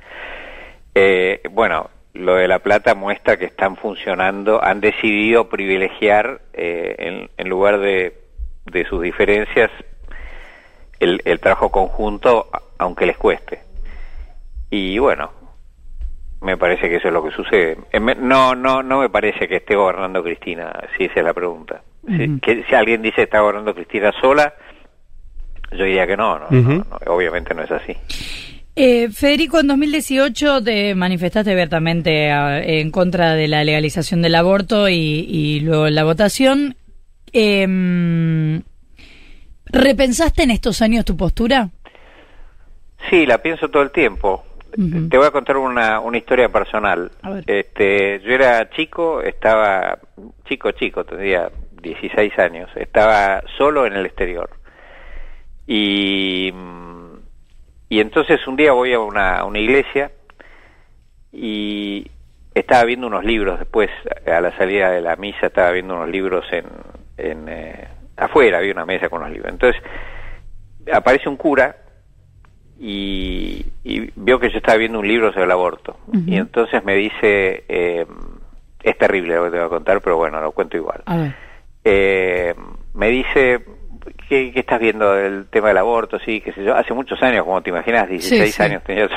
Eh, 0.95 1.43
bueno, 1.51 1.91
lo 2.15 2.37
de 2.37 2.49
La 2.49 2.61
Plata 2.61 2.95
muestra 2.95 3.37
que 3.37 3.45
están 3.45 3.77
funcionando, 3.77 4.63
han 4.63 4.81
decidido 4.81 5.51
privilegiar, 5.51 6.41
eh, 6.55 7.29
en, 7.37 7.49
lugar 7.49 7.79
de, 7.79 8.19
de 8.65 8.85
sus 8.87 9.03
diferencias, 9.03 9.71
el, 10.99 11.21
el 11.27 11.39
trabajo 11.39 11.71
conjunto, 11.71 12.49
aunque 12.79 13.05
les 13.05 13.19
cueste. 13.19 13.61
Y 14.71 14.99
bueno, 14.99 15.31
me 16.41 16.57
parece 16.57 16.89
que 16.89 16.97
eso 16.97 17.09
es 17.09 17.15
lo 17.15 17.23
que 17.23 17.33
sucede. 17.33 17.77
Eh, 17.93 18.01
No, 18.01 18.55
no, 18.55 18.83
no 18.83 19.01
me 19.01 19.11
parece 19.11 19.47
que 19.47 19.57
esté 19.57 19.77
gobernando 19.77 20.23
Cristina, 20.23 20.73
si 20.97 21.05
esa 21.05 21.21
es 21.21 21.25
la 21.25 21.35
pregunta. 21.35 21.83
Si- 22.07 22.25
Ujú. 22.25 22.41
que, 22.41 22.65
si 22.69 22.75
alguien 22.75 23.03
dice 23.03 23.23
está 23.23 23.41
gobernando 23.41 23.75
Cristina 23.75 24.13
sola, 24.21 24.53
yo 25.71 25.85
diría 25.85 26.07
que 26.07 26.17
no, 26.17 26.39
no, 26.39 26.51
no, 26.51 26.85
obviamente 27.07 27.55
no 27.55 27.63
es 27.63 27.71
así. 27.71 27.97
Eh, 28.75 29.09
Federico, 29.11 29.61
en 29.61 29.69
2018 29.69 30.63
te 30.65 30.95
manifestaste 30.95 31.53
abiertamente 31.53 32.31
a- 32.31 32.63
en 32.63 32.91
contra 32.91 33.35
de 33.35 33.47
la 33.47 33.63
legalización 33.65 34.23
del 34.23 34.35
aborto 34.35 34.89
y, 34.89 34.95
y 35.29 35.61
luego 35.61 35.89
la 35.91 36.05
votación. 36.05 36.75
Em, 37.33 38.63
¿Repensaste 39.67 40.43
en 40.43 40.51
estos 40.51 40.83
años 40.83 41.05
tu 41.05 41.17
postura? 41.17 41.71
Sí, 43.11 43.27
la 43.27 43.39
pienso 43.39 43.69
todo 43.69 43.83
el 43.83 43.91
tiempo. 43.91 44.45
Te 45.11 45.19
voy 45.19 45.27
a 45.27 45.31
contar 45.31 45.59
una, 45.59 46.01
una 46.01 46.17
historia 46.17 46.49
personal. 46.49 47.11
Este, 47.47 48.21
yo 48.25 48.33
era 48.33 48.71
chico, 48.71 49.21
estaba 49.21 49.99
chico, 50.47 50.71
chico, 50.73 51.05
tendría 51.05 51.51
16 51.83 52.39
años, 52.39 52.71
estaba 52.77 53.43
solo 53.59 53.87
en 53.87 53.95
el 53.95 54.07
exterior. 54.07 54.51
Y, 55.67 56.53
y 57.89 58.01
entonces 58.01 58.47
un 58.47 58.57
día 58.57 58.73
voy 58.73 58.93
a 58.95 59.01
una, 59.01 59.39
a 59.39 59.45
una 59.45 59.59
iglesia 59.59 60.13
y 61.33 62.11
estaba 62.55 62.85
viendo 62.85 63.07
unos 63.07 63.25
libros 63.25 63.59
después, 63.59 63.91
a 64.27 64.41
la 64.41 64.57
salida 64.57 64.91
de 64.91 65.01
la 65.01 65.17
misa, 65.17 65.47
estaba 65.47 65.73
viendo 65.73 65.95
unos 65.95 66.09
libros 66.09 66.45
en, 66.53 66.67
en 67.17 67.49
eh, 67.49 67.89
afuera, 68.17 68.59
había 68.59 68.73
una 68.73 68.87
mesa 68.87 69.09
con 69.09 69.23
los 69.23 69.31
libros. 69.31 69.53
Entonces 69.53 69.83
aparece 70.93 71.29
un 71.29 71.37
cura 71.37 71.77
y, 72.79 73.65
y 73.85 74.11
vio 74.17 74.39
que 74.39 74.51
yo 74.51 74.59
estaba 74.59 74.79
viendo 74.79 74.99
un 74.99 75.09
libro 75.09 75.33
sobre 75.33 75.45
el 75.45 75.51
aborto. 75.51 75.97
Y 76.27 76.37
entonces 76.37 76.85
me 76.85 76.95
dice, 76.95 77.65
eh, 77.69 78.07
es 78.83 78.99
terrible 78.99 79.37
lo 79.37 79.45
que 79.45 79.51
te 79.51 79.57
voy 79.59 79.67
a 79.67 79.71
contar, 79.71 80.01
pero 80.01 80.17
bueno, 80.17 80.41
lo 80.41 80.53
cuento 80.53 80.77
igual. 80.77 81.03
A 81.07 81.17
ver. 81.17 81.35
Eh, 81.85 82.55
me 82.95 83.09
dice, 83.09 83.65
¿qué, 84.29 84.53
qué 84.53 84.61
estás 84.61 84.81
viendo 84.81 85.13
del 85.15 85.47
tema 85.49 85.69
del 85.69 85.79
aborto? 85.79 86.19
Sí, 86.21 86.41
qué 86.41 86.53
sé 86.53 86.65
yo, 86.65 86.75
hace 86.77 86.95
muchos 86.95 87.23
años, 87.23 87.45
como 87.45 87.63
te 87.63 87.71
imaginas, 87.71 88.09
16 88.09 88.43
Sí, 88.45 88.53
sí. 88.53 88.63
años 88.63 88.83
tenía 88.85 89.07
yo. 89.09 89.17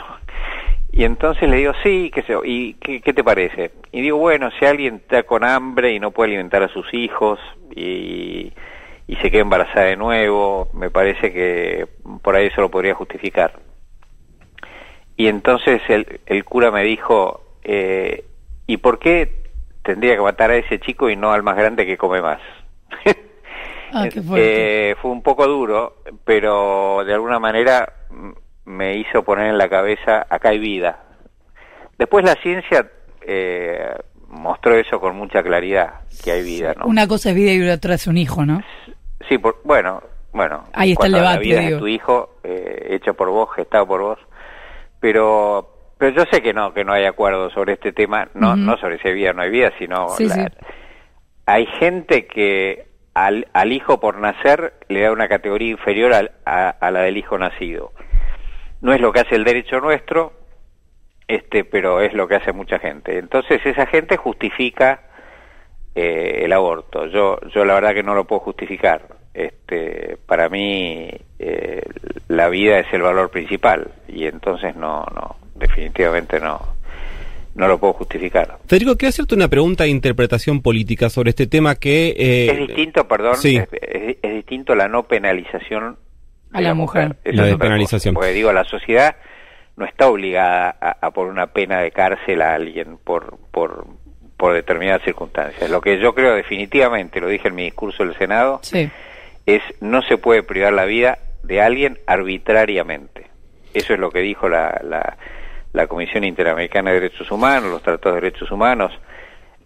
Y 0.91 1.03
entonces 1.03 1.50
le 1.50 1.57
digo, 1.57 1.74
sí, 1.84 2.10
qué 2.13 2.22
sé 2.22 2.31
yo, 2.34 2.41
¿y 2.45 2.75
qué, 2.75 3.01
qué 3.01 3.13
te 3.13 3.24
parece? 3.24 3.72
Y 3.91 4.01
digo, 4.01 4.17
bueno, 4.17 4.50
si 4.57 4.65
alguien 4.65 4.95
está 4.95 5.24
con 5.24 5.43
hambre 5.43 5.91
y 5.93 6.00
no 6.00 6.12
puede 6.12 6.29
alimentar 6.29 6.63
a 6.63 6.69
sus 6.69 6.93
hijos 6.93 7.38
y, 7.75 8.53
y 9.05 9.15
se 9.17 9.29
queda 9.29 9.41
embarazada 9.41 9.88
de 9.88 9.98
nuevo, 9.98 10.69
me 10.74 10.89
parece 10.89 11.34
que 11.34 11.86
por 12.22 12.36
ahí 12.36 12.48
eso 12.48 12.62
lo 12.62 12.72
podría 12.72 12.95
justificar. 12.95 13.60
Y 15.17 15.27
entonces 15.27 15.81
el, 15.89 16.19
el 16.25 16.43
cura 16.45 16.72
me 16.72 16.84
dijo, 16.84 17.41
eh, 17.63 18.24
¿y 18.67 18.77
por 18.77 18.98
qué 19.00 19.44
tendría 19.86 20.15
que 20.15 20.22
matar 20.22 20.51
a 20.51 20.58
ese 20.58 20.80
chico 20.80 21.10
y 21.10 21.15
no 21.15 21.32
al 21.32 21.44
más 21.44 21.56
grande 21.56 21.86
que 21.86 21.98
come 21.98 22.22
más? 22.22 22.39
Ah, 23.94 24.10
qué. 24.10 24.22
Eh, 24.36 24.96
fue 25.01 25.12
un 25.12 25.22
poco 25.22 25.48
duro, 25.48 25.98
pero 26.25 27.04
de 27.06 27.13
alguna 27.13 27.39
manera 27.39 27.94
me 28.65 28.98
hizo 28.98 29.24
poner 29.24 29.48
en 29.48 29.58
la 29.58 29.70
cabeza, 29.70 30.25
acá 30.30 30.50
hay 30.50 30.60
vida. 30.60 31.00
Después 31.98 32.25
la 32.25 32.36
ciencia 32.36 32.89
eh, 33.22 33.96
mostró 34.27 34.75
eso 34.75 35.00
con 35.00 35.15
mucha 35.15 35.42
claridad, 35.44 36.01
que 36.24 36.32
hay 36.32 36.44
vida, 36.44 36.74
¿no? 36.77 36.88
Una 36.88 37.08
cosa 37.08 37.30
es 37.30 37.36
vida 37.36 37.54
y 37.54 37.70
otra 37.70 37.94
es 37.96 38.08
un 38.08 38.18
hijo, 38.18 38.46
¿no? 38.46 38.62
Sí, 39.30 39.38
por, 39.38 39.62
bueno, 39.63 40.01
bueno. 40.34 40.65
Ahí 40.74 40.92
está 40.92 41.06
el 41.06 41.13
debate, 41.13 41.36
La 41.36 41.39
vida 41.39 41.60
digo. 41.62 41.75
de 41.75 41.80
tu 41.80 41.88
hijo, 41.88 42.36
eh, 42.44 42.88
hecho 42.89 43.13
por 43.13 43.30
vos, 43.30 43.50
gestado 43.56 43.88
por 43.88 44.01
vos. 44.01 44.20
Pero, 45.00 45.75
pero 46.12 46.24
yo 46.24 46.31
sé 46.31 46.41
que 46.43 46.53
no, 46.53 46.71
que 46.74 46.83
no 46.85 46.93
hay 46.93 47.05
acuerdo 47.05 47.50
sobre 47.50 47.74
este 47.74 47.91
tema, 47.91 48.27
no, 48.35 48.55
no 48.55 48.77
sobre 48.77 49.00
si 49.00 49.07
hay 49.07 49.13
vida 49.15 49.31
o 49.31 49.33
no 49.33 49.41
hay 49.41 49.50
vida, 49.50 49.71
sino 49.79 50.09
Sí, 50.09 50.25
la- 50.27 50.35
sí. 50.35 50.41
hay 51.47 51.65
gente 51.65 52.27
que 52.27 52.85
al, 53.15 53.47
al 53.53 53.71
hijo 53.71 54.00
por 54.00 54.17
nacer 54.19 54.74
le 54.88 55.01
da 55.01 55.12
una 55.12 55.27
categoría 55.27 55.71
inferior 55.71 56.13
al- 56.13 56.31
a, 56.45 56.69
a 56.69 56.91
la 56.91 57.01
del 57.01 57.17
hijo 57.17 57.38
nacido. 57.39 57.91
No 58.81 58.93
es 58.93 59.01
lo 59.01 59.12
que 59.12 59.21
hace 59.21 59.35
el 59.35 59.43
derecho 59.45 59.79
nuestro, 59.79 60.33
este, 61.27 61.63
pero 61.65 62.01
es 62.01 62.13
lo 62.13 62.27
que 62.27 62.35
hace 62.35 62.51
mucha 62.51 62.77
gente. 62.77 63.17
Entonces 63.17 63.65
esa 63.65 63.88
gente 63.88 64.15
justifica 64.15 65.01
eh, 65.95 66.41
el 66.43 66.53
aborto. 66.53 67.07
Yo, 67.07 67.39
yo 67.53 67.65
la 67.65 67.74
verdad 67.74 67.95
que 67.95 68.03
no 68.03 68.13
lo 68.13 68.25
puedo 68.25 68.41
justificar. 68.41 69.07
Este, 69.33 70.17
para 70.27 70.50
mí 70.50 71.09
eh, 71.39 71.81
la 72.27 72.47
vida 72.50 72.77
es 72.79 72.93
el 72.93 73.01
valor 73.01 73.31
principal 73.31 73.88
y 74.07 74.27
entonces 74.27 74.75
no, 74.75 75.03
no, 75.15 75.35
definitivamente 75.55 76.39
no, 76.39 76.62
no 77.55 77.67
lo 77.67 77.77
puedo 77.79 77.93
justificar. 77.93 78.57
Federico, 78.67 78.95
quiero 78.97 79.09
hacerte 79.09 79.35
una 79.35 79.47
pregunta 79.47 79.83
de 79.85 79.89
interpretación 79.89 80.62
política 80.62 81.09
sobre 81.09 81.29
este 81.31 81.47
tema 81.47 81.75
que... 81.75 82.09
eh, 82.17 82.51
es 82.51 82.67
distinto, 82.67 83.07
perdón, 83.07 83.38
sí. 83.38 83.57
es, 83.57 83.67
es- 83.81 84.17
es 84.21 84.33
distinto 84.35 84.75
la 84.75 84.88
no 84.88 85.03
penalización 85.03 85.97
A 86.53 86.62
la 86.62 86.74
mujer. 86.74 87.15
Eso 87.24 87.35
La 87.38 87.45
despenalización. 87.45 88.13
Porque 88.13 88.31
digo, 88.31 88.51
la 88.53 88.63
sociedad 88.65 89.15
no 89.77 89.85
está 89.85 90.07
obligada 90.07 90.69
a, 91.01 91.12
poner 91.12 91.31
una 91.31 91.47
pena 91.47 91.79
de 91.81 91.91
cárcel 91.91 92.41
a 92.41 92.53
alguien 92.53 92.97
por, 93.03 93.38
por, 93.51 93.85
por 94.38 94.53
determinadas 94.53 95.01
circunstancias. 95.03 95.69
Lo 95.69 95.81
que 95.81 96.00
yo 96.00 96.13
creo 96.15 96.33
definitivamente, 96.35 97.19
lo 97.19 97.27
dije 97.27 97.50
en 97.50 97.55
mi 97.55 97.63
discurso 97.63 98.03
del 98.05 98.15
Senado, 98.17 98.62
es 99.45 99.62
no 99.81 100.01
se 100.03 100.17
puede 100.17 100.43
privar 100.43 100.71
la 100.74 100.85
vida 100.85 101.19
de 101.43 101.62
alguien 101.62 102.00
arbitrariamente. 102.07 103.27
Eso 103.74 103.93
es 103.93 104.00
lo 104.00 104.09
que 104.12 104.19
dijo 104.19 104.47
la, 104.47 104.79
la, 104.83 105.17
la 105.75 105.88
Comisión 105.88 106.24
Interamericana 106.24 106.91
de 106.91 107.01
Derechos 107.01 107.29
Humanos, 107.29 107.70
los 107.70 107.84
tratados 107.84 108.15
de 108.15 108.22
derechos 108.22 108.50
humanos. 108.50 108.91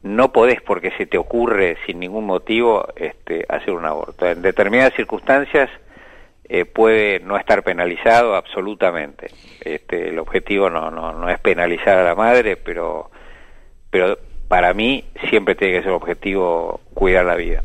No 0.01 0.31
podés, 0.31 0.61
porque 0.61 0.91
se 0.91 1.05
te 1.05 1.17
ocurre 1.17 1.77
sin 1.85 1.99
ningún 1.99 2.25
motivo, 2.25 2.87
este, 2.95 3.45
hacer 3.47 3.73
un 3.73 3.85
aborto. 3.85 4.25
En 4.25 4.41
determinadas 4.41 4.93
circunstancias, 4.95 5.69
eh, 6.45 6.65
puede 6.65 7.19
no 7.19 7.37
estar 7.37 7.63
penalizado 7.63 8.35
absolutamente. 8.35 9.27
Este, 9.61 10.09
el 10.09 10.17
objetivo 10.17 10.69
no, 10.69 10.89
no, 10.89 11.13
no 11.13 11.29
es 11.29 11.39
penalizar 11.39 11.99
a 11.99 12.03
la 12.03 12.15
madre, 12.15 12.57
pero, 12.57 13.11
pero 13.91 14.17
para 14.47 14.73
mí 14.73 15.05
siempre 15.29 15.53
tiene 15.53 15.77
que 15.77 15.83
ser 15.83 15.91
objetivo 15.91 16.81
cuidar 16.95 17.25
la 17.25 17.35
vida. 17.35 17.61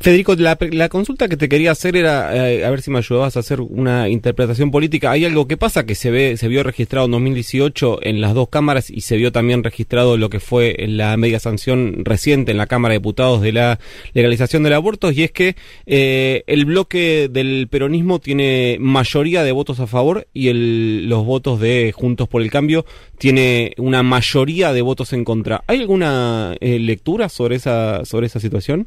Federico, 0.00 0.36
la, 0.36 0.88
consulta 0.88 1.26
que 1.26 1.36
te 1.36 1.48
quería 1.48 1.72
hacer 1.72 1.96
era 1.96 2.52
eh, 2.52 2.64
a 2.64 2.70
ver 2.70 2.82
si 2.82 2.90
me 2.92 2.98
ayudabas 2.98 3.36
a 3.36 3.40
hacer 3.40 3.60
una 3.60 4.08
interpretación 4.08 4.70
política. 4.70 5.10
Hay 5.10 5.24
algo 5.24 5.48
que 5.48 5.56
pasa 5.56 5.86
que 5.86 5.96
se 5.96 6.12
ve, 6.12 6.36
se 6.36 6.46
vio 6.46 6.62
registrado 6.62 7.06
en 7.06 7.12
2018 7.12 7.98
en 8.02 8.20
las 8.20 8.32
dos 8.32 8.48
cámaras 8.48 8.90
y 8.90 9.00
se 9.00 9.16
vio 9.16 9.32
también 9.32 9.64
registrado 9.64 10.16
lo 10.16 10.30
que 10.30 10.38
fue 10.38 10.76
la 10.86 11.16
media 11.16 11.40
sanción 11.40 12.04
reciente 12.04 12.52
en 12.52 12.58
la 12.58 12.68
Cámara 12.68 12.92
de 12.92 13.00
Diputados 13.00 13.42
de 13.42 13.50
la 13.50 13.80
legalización 14.14 14.62
del 14.62 14.74
aborto 14.74 15.10
y 15.10 15.24
es 15.24 15.32
que 15.32 15.56
eh, 15.86 16.44
el 16.46 16.64
bloque 16.64 17.28
del 17.28 17.66
peronismo 17.68 18.20
tiene 18.20 18.76
mayoría 18.78 19.42
de 19.42 19.50
votos 19.50 19.80
a 19.80 19.88
favor 19.88 20.28
y 20.32 20.46
el, 20.46 21.08
los 21.08 21.24
votos 21.24 21.58
de 21.58 21.92
Juntos 21.92 22.28
por 22.28 22.42
el 22.42 22.52
Cambio 22.52 22.86
tiene 23.18 23.72
una 23.78 24.04
mayoría 24.04 24.72
de 24.72 24.80
votos 24.80 25.12
en 25.12 25.24
contra. 25.24 25.64
¿Hay 25.66 25.80
alguna 25.80 26.54
eh, 26.60 26.78
lectura 26.78 27.28
sobre 27.28 27.56
esa 27.56 28.04
sobre 28.04 28.28
esa 28.28 28.38
situación? 28.38 28.86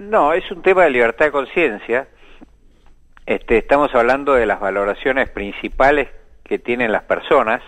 No, 0.00 0.32
es 0.32 0.50
un 0.50 0.62
tema 0.62 0.84
de 0.84 0.90
libertad 0.90 1.26
de 1.26 1.30
conciencia. 1.30 2.08
Este, 3.26 3.58
estamos 3.58 3.94
hablando 3.94 4.32
de 4.32 4.46
las 4.46 4.58
valoraciones 4.58 5.28
principales 5.28 6.08
que 6.42 6.58
tienen 6.58 6.90
las 6.90 7.02
personas 7.02 7.60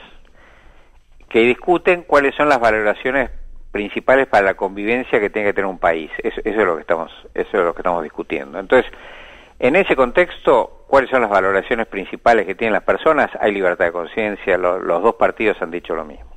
que 1.28 1.40
discuten 1.40 2.04
cuáles 2.04 2.34
son 2.34 2.48
las 2.48 2.58
valoraciones 2.58 3.30
principales 3.70 4.28
para 4.28 4.46
la 4.46 4.54
convivencia 4.54 5.20
que 5.20 5.28
tiene 5.28 5.48
que 5.48 5.52
tener 5.52 5.66
un 5.66 5.78
país. 5.78 6.10
Eso, 6.22 6.40
es 6.42 6.56
lo 6.56 6.76
que 6.76 6.80
estamos, 6.80 7.12
eso 7.34 7.50
es 7.52 7.64
lo 7.64 7.74
que 7.74 7.80
estamos 7.80 8.02
discutiendo. 8.02 8.58
Entonces, 8.58 8.90
en 9.58 9.76
ese 9.76 9.94
contexto, 9.94 10.86
¿cuáles 10.88 11.10
son 11.10 11.20
las 11.20 11.28
valoraciones 11.28 11.86
principales 11.86 12.46
que 12.46 12.54
tienen 12.54 12.72
las 12.72 12.84
personas? 12.84 13.30
Hay 13.40 13.52
libertad 13.52 13.84
de 13.84 13.92
conciencia, 13.92 14.56
los 14.56 15.02
dos 15.02 15.16
partidos 15.16 15.60
han 15.60 15.70
dicho 15.70 15.94
lo 15.94 16.06
mismo. 16.06 16.34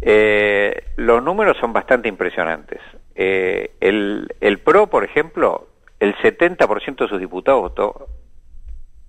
Eh, 0.00 0.92
los 0.94 1.20
números 1.24 1.56
son 1.58 1.72
bastante 1.72 2.08
impresionantes. 2.08 2.80
Eh, 3.14 3.74
el, 3.80 4.28
el 4.40 4.58
PRO, 4.58 4.88
por 4.88 5.04
ejemplo, 5.04 5.68
el 6.00 6.14
70% 6.16 6.96
de 6.96 7.08
sus 7.08 7.20
diputados 7.20 7.62
votó 7.62 8.08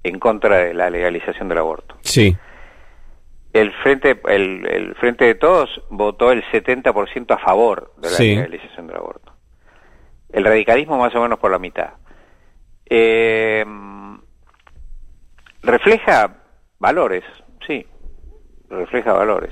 en 0.03 0.19
contra 0.19 0.57
de 0.57 0.73
la 0.73 0.89
legalización 0.89 1.49
del 1.49 1.59
aborto. 1.59 1.97
Sí. 2.01 2.35
El 3.53 3.71
Frente, 3.71 4.19
el, 4.27 4.65
el 4.67 4.95
frente 4.95 5.25
de 5.25 5.35
Todos 5.35 5.81
votó 5.89 6.31
el 6.31 6.43
70% 6.43 7.35
a 7.35 7.37
favor 7.37 7.93
de 7.97 8.09
la 8.11 8.17
legalización 8.17 8.87
del 8.87 8.97
aborto. 8.97 9.31
El 10.31 10.43
radicalismo 10.43 10.97
más 10.97 11.13
o 11.15 11.21
menos 11.21 11.39
por 11.39 11.51
la 11.51 11.59
mitad. 11.59 11.93
Eh, 12.85 13.63
refleja 15.61 16.35
valores, 16.79 17.23
sí, 17.65 17.85
refleja 18.69 19.13
valores. 19.13 19.51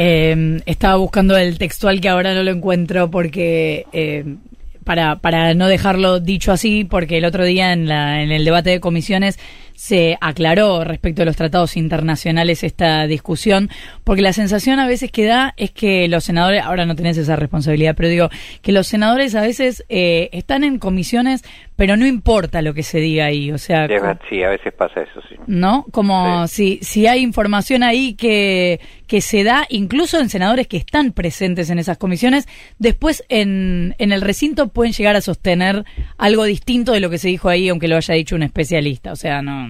Eh, 0.00 0.60
estaba 0.64 0.94
buscando 0.94 1.36
el 1.36 1.58
textual 1.58 2.00
que 2.00 2.08
ahora 2.08 2.32
no 2.32 2.44
lo 2.44 2.52
encuentro 2.52 3.10
porque 3.10 3.84
eh, 3.92 4.36
para, 4.84 5.16
para 5.16 5.54
no 5.54 5.66
dejarlo 5.66 6.20
dicho 6.20 6.52
así, 6.52 6.84
porque 6.84 7.18
el 7.18 7.24
otro 7.24 7.44
día 7.44 7.72
en, 7.72 7.88
la, 7.88 8.22
en 8.22 8.30
el 8.30 8.44
debate 8.44 8.70
de 8.70 8.78
comisiones 8.78 9.40
se 9.78 10.18
aclaró 10.20 10.82
respecto 10.82 11.22
a 11.22 11.24
los 11.24 11.36
tratados 11.36 11.76
internacionales 11.76 12.64
esta 12.64 13.06
discusión, 13.06 13.70
porque 14.02 14.22
la 14.22 14.32
sensación 14.32 14.80
a 14.80 14.88
veces 14.88 15.12
que 15.12 15.24
da 15.24 15.54
es 15.56 15.70
que 15.70 16.08
los 16.08 16.24
senadores, 16.24 16.64
ahora 16.64 16.84
no 16.84 16.96
tenés 16.96 17.16
esa 17.16 17.36
responsabilidad, 17.36 17.94
pero 17.96 18.08
digo, 18.08 18.28
que 18.60 18.72
los 18.72 18.88
senadores 18.88 19.36
a 19.36 19.40
veces 19.40 19.84
eh, 19.88 20.30
están 20.32 20.64
en 20.64 20.80
comisiones, 20.80 21.44
pero 21.76 21.96
no 21.96 22.08
importa 22.08 22.60
lo 22.60 22.74
que 22.74 22.82
se 22.82 22.98
diga 22.98 23.26
ahí, 23.26 23.52
o 23.52 23.58
sea... 23.58 23.86
Sí, 24.28 24.42
a 24.42 24.48
veces 24.48 24.74
pasa 24.74 25.00
eso, 25.00 25.20
sí. 25.28 25.36
¿No? 25.46 25.86
Como 25.92 26.48
si, 26.48 26.80
si 26.82 27.06
hay 27.06 27.22
información 27.22 27.84
ahí 27.84 28.14
que, 28.14 28.80
que 29.06 29.20
se 29.20 29.44
da, 29.44 29.64
incluso 29.68 30.18
en 30.18 30.28
senadores 30.28 30.66
que 30.66 30.78
están 30.78 31.12
presentes 31.12 31.70
en 31.70 31.78
esas 31.78 31.98
comisiones, 31.98 32.48
después 32.80 33.24
en, 33.28 33.94
en 33.98 34.10
el 34.10 34.22
recinto 34.22 34.70
pueden 34.70 34.92
llegar 34.92 35.14
a 35.14 35.20
sostener 35.20 35.84
algo 36.16 36.42
distinto 36.42 36.90
de 36.90 36.98
lo 36.98 37.10
que 37.10 37.18
se 37.18 37.28
dijo 37.28 37.48
ahí, 37.48 37.68
aunque 37.68 37.86
lo 37.86 37.96
haya 37.96 38.14
dicho 38.14 38.34
un 38.34 38.42
especialista, 38.42 39.12
o 39.12 39.16
sea, 39.16 39.40
no 39.40 39.67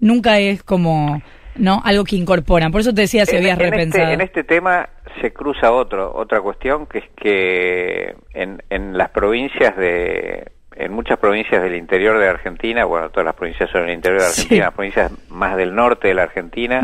nunca 0.00 0.38
es 0.38 0.62
como 0.62 1.22
no 1.56 1.80
algo 1.84 2.04
que 2.04 2.16
incorporan. 2.16 2.72
Por 2.72 2.80
eso 2.80 2.94
te 2.94 3.02
decía 3.02 3.26
si 3.26 3.36
habías 3.36 3.58
en 3.58 3.64
este, 3.64 3.70
repensado. 3.70 4.12
en 4.12 4.20
este 4.20 4.44
tema 4.44 4.88
se 5.20 5.32
cruza 5.32 5.72
otro 5.72 6.12
otra 6.14 6.40
cuestión 6.40 6.86
que 6.86 6.98
es 6.98 7.04
que 7.16 8.14
en, 8.32 8.62
en 8.70 8.96
las 8.96 9.10
provincias 9.10 9.76
de 9.76 10.52
en 10.74 10.92
muchas 10.92 11.18
provincias 11.18 11.62
del 11.62 11.76
interior 11.76 12.18
de 12.18 12.28
Argentina, 12.28 12.84
bueno, 12.86 13.10
todas 13.10 13.26
las 13.26 13.34
provincias 13.34 13.68
son 13.70 13.82
del 13.82 13.94
interior 13.94 14.20
de 14.22 14.26
Argentina, 14.26 14.64
las 14.64 14.74
provincias 14.74 15.12
más 15.28 15.56
del 15.56 15.74
norte 15.74 16.08
de 16.08 16.14
la 16.14 16.22
Argentina, 16.22 16.82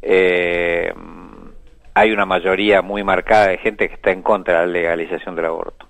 eh, 0.00 0.92
hay 1.92 2.12
una 2.12 2.24
mayoría 2.24 2.82
muy 2.82 3.02
marcada 3.02 3.48
de 3.48 3.58
gente 3.58 3.88
que 3.88 3.94
está 3.94 4.12
en 4.12 4.22
contra 4.22 4.60
de 4.60 4.66
la 4.66 4.72
legalización 4.72 5.34
del 5.34 5.46
aborto 5.46 5.88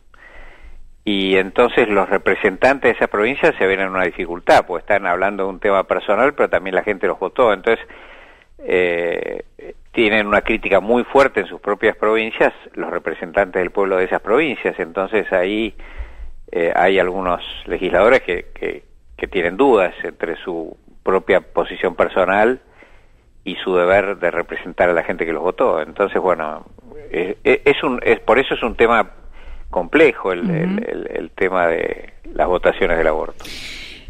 y 1.05 1.37
entonces 1.37 1.88
los 1.88 2.09
representantes 2.09 2.93
de 2.93 2.97
esa 2.97 3.09
provincia 3.09 3.53
se 3.59 3.67
ven 3.67 3.81
en 3.81 3.90
una 3.90 4.05
dificultad, 4.05 4.64
pues 4.67 4.83
están 4.83 5.07
hablando 5.07 5.45
de 5.45 5.51
un 5.51 5.61
tema 5.61 5.85
personal, 5.85 6.33
pero 6.35 6.49
también 6.49 6.75
la 6.75 6.83
gente 6.83 7.07
los 7.07 7.19
votó, 7.19 7.53
entonces 7.53 7.85
eh, 8.59 9.45
tienen 9.93 10.27
una 10.27 10.40
crítica 10.40 10.81
muy 10.81 11.05
fuerte 11.05 11.40
en 11.40 11.47
sus 11.47 11.61
propias 11.61 11.95
provincias 11.97 12.55
los 12.73 12.90
representantes 12.90 13.61
del 13.61 13.71
pueblo 13.71 13.99
de 13.99 14.05
esas 14.05 14.23
provincias, 14.23 14.79
entonces 14.79 15.31
ahí 15.31 15.75
eh, 16.51 16.73
hay 16.75 16.99
algunos 16.99 17.43
legisladores 17.67 18.23
que, 18.23 18.47
que, 18.55 18.83
tienen 19.31 19.57
dudas 19.57 19.95
entre 20.03 20.37
su 20.37 20.77
propia 21.03 21.40
posición 21.40 21.95
personal 21.95 22.61
y 23.43 23.57
su 23.57 23.75
deber 23.75 24.19
de 24.19 24.31
representar 24.31 24.90
a 24.90 24.93
la 24.93 25.03
gente 25.03 25.25
que 25.25 25.33
los 25.33 25.43
votó, 25.43 25.81
entonces 25.81 26.21
bueno, 26.21 26.67
eh, 27.11 27.38
es 27.43 27.83
un, 27.83 28.01
es, 28.03 28.21
por 28.21 28.38
eso 28.38 28.53
es 28.53 28.62
un 28.62 28.77
tema 28.77 29.11
complejo 29.70 30.33
el, 30.33 30.48
el, 30.48 31.31
tema 31.31 31.66
de 31.68 32.12
las 32.35 32.46
votaciones 32.46 32.98
del 32.98 33.07
aborto. 33.07 33.44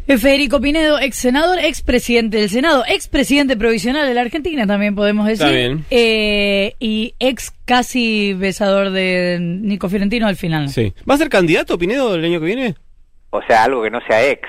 Federico 0.07 0.61
Pinedo, 0.61 0.99
ex 0.99 1.15
senador, 1.15 1.57
ex 1.59 1.81
presidente 1.81 2.37
del 2.37 2.49
Senado, 2.49 2.83
ex 2.87 3.07
presidente 3.07 3.57
provisional 3.57 4.07
de 4.07 4.13
la 4.13 4.21
Argentina, 4.21 4.67
también 4.67 4.93
podemos 4.93 5.25
decir. 5.25 5.79
Eh, 5.89 6.75
y 6.79 7.15
ex 7.19 7.51
casi 7.65 8.33
besador 8.33 8.91
de 8.91 9.39
Nico 9.41 9.89
Fiorentino 9.89 10.27
al 10.27 10.35
final. 10.35 10.69
Sí. 10.69 10.93
¿Va 11.09 11.15
a 11.15 11.17
ser 11.17 11.29
candidato 11.29 11.77
Pinedo 11.79 12.13
el 12.13 12.23
año 12.23 12.39
que 12.39 12.45
viene? 12.45 12.75
O 13.35 13.41
sea, 13.41 13.65
algo 13.65 13.83
que 13.83 13.91
no 13.91 13.99
sea 14.01 14.25
ex. 14.25 14.47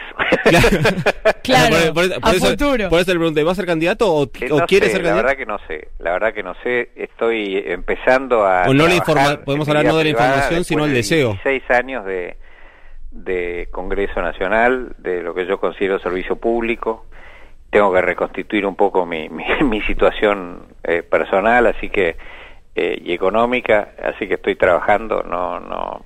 claro, 1.43 1.77
por, 1.95 2.05
a 2.05 2.33
eso, 2.33 2.47
futuro. 2.47 2.89
Por 2.89 3.01
eso 3.01 3.13
le 3.13 3.19
pregunté, 3.19 3.43
¿va 3.43 3.53
a 3.53 3.55
ser 3.55 3.67
candidato 3.67 4.15
o, 4.15 4.31
quiere 4.31 4.89
ser 4.89 5.03
candidato? 5.03 5.03
La 5.03 5.15
verdad 5.15 5.37
que 5.37 5.47
no 5.47 5.59
sé, 5.67 5.89
la 5.99 6.13
verdad 6.13 6.33
que 6.33 6.43
no 6.43 6.55
sé. 6.63 6.91
Estoy 6.95 7.63
empezando 7.67 8.47
a. 8.47 8.69
O 8.69 8.75
no 8.75 8.87
le 8.87 9.01
podemos 9.01 9.69
hablar 9.69 9.85
no 9.85 9.97
de 9.97 10.05
la 10.05 10.11
información, 10.11 10.65
sino 10.65 10.85
el 10.85 10.95
deseo. 10.95 11.37
Seis 11.43 11.63
años 11.71 12.05
de, 12.05 12.37
de 13.11 13.69
Congreso 13.73 14.23
Nacional, 14.23 14.95
de 14.99 15.23
lo 15.23 15.35
que 15.35 15.47
yo 15.47 15.59
considero 15.59 15.99
servicio 15.99 16.37
público. 16.37 17.07
Tengo 17.71 17.93
que 17.93 18.01
reconstituir 18.01 18.65
un 18.65 18.77
poco 18.77 19.05
mi, 19.05 19.29
mi, 19.63 19.81
situación 19.83 20.63
eh, 20.85 21.03
personal, 21.03 21.67
así 21.67 21.91
que. 21.91 22.17
Eh, 22.79 23.01
y 23.07 23.15
económica, 23.15 23.93
así 24.03 24.29
que 24.29 24.35
estoy 24.35 24.55
trabajando, 24.55 25.23
no, 25.23 25.59
no, 25.61 26.05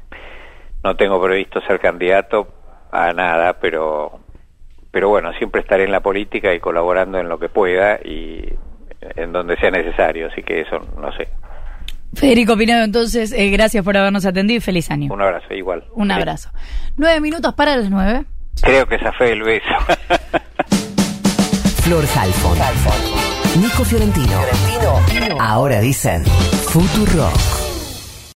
no 0.85 0.97
tengo 0.97 1.21
previsto 1.21 1.61
ser 1.63 1.81
candidato 1.81 2.60
a 2.93 3.13
nada, 3.13 3.55
pero, 3.61 4.21
pero 4.91 5.09
bueno, 5.09 5.33
siempre 5.35 5.61
estaré 5.61 5.85
en 5.85 5.93
la 5.93 6.01
política 6.01 6.53
y 6.55 6.61
colaborando 6.61 7.19
en 7.19 7.29
lo 7.29 7.39
que 7.39 7.49
pueda 7.49 7.97
y 8.05 8.53
en 9.17 9.33
donde 9.33 9.57
sea 9.57 9.71
necesario, 9.71 10.29
así 10.29 10.43
que 10.43 10.61
eso 10.61 10.79
no 10.99 11.13
sé. 11.13 11.29
Federico 12.15 12.57
Pinedo, 12.57 12.83
entonces, 12.83 13.33
eh, 13.33 13.51
gracias 13.51 13.85
por 13.85 13.97
habernos 13.97 14.27
atendido 14.27 14.59
y 14.59 14.61
feliz 14.61 14.91
año. 14.91 15.13
Un 15.13 15.23
abrazo, 15.23 15.55
igual. 15.55 15.85
Un 15.95 16.11
abrazo. 16.11 16.51
Nueve 16.97 17.21
minutos 17.21 17.55
para 17.55 17.77
las 17.77 17.89
nueve. 17.89 18.25
Creo 18.63 18.87
que 18.87 18.97
esa 18.97 19.13
fue 19.13 19.33
el 19.33 19.43
beso. 19.43 19.65
Flor 21.83 22.05
Halfon. 22.17 22.59
Nico 23.61 23.85
Fiorentino. 23.85 24.27
Fiorentino. 25.07 25.41
Ahora 25.41 25.81
dicen 25.81 26.25
Futuro. 26.25 27.31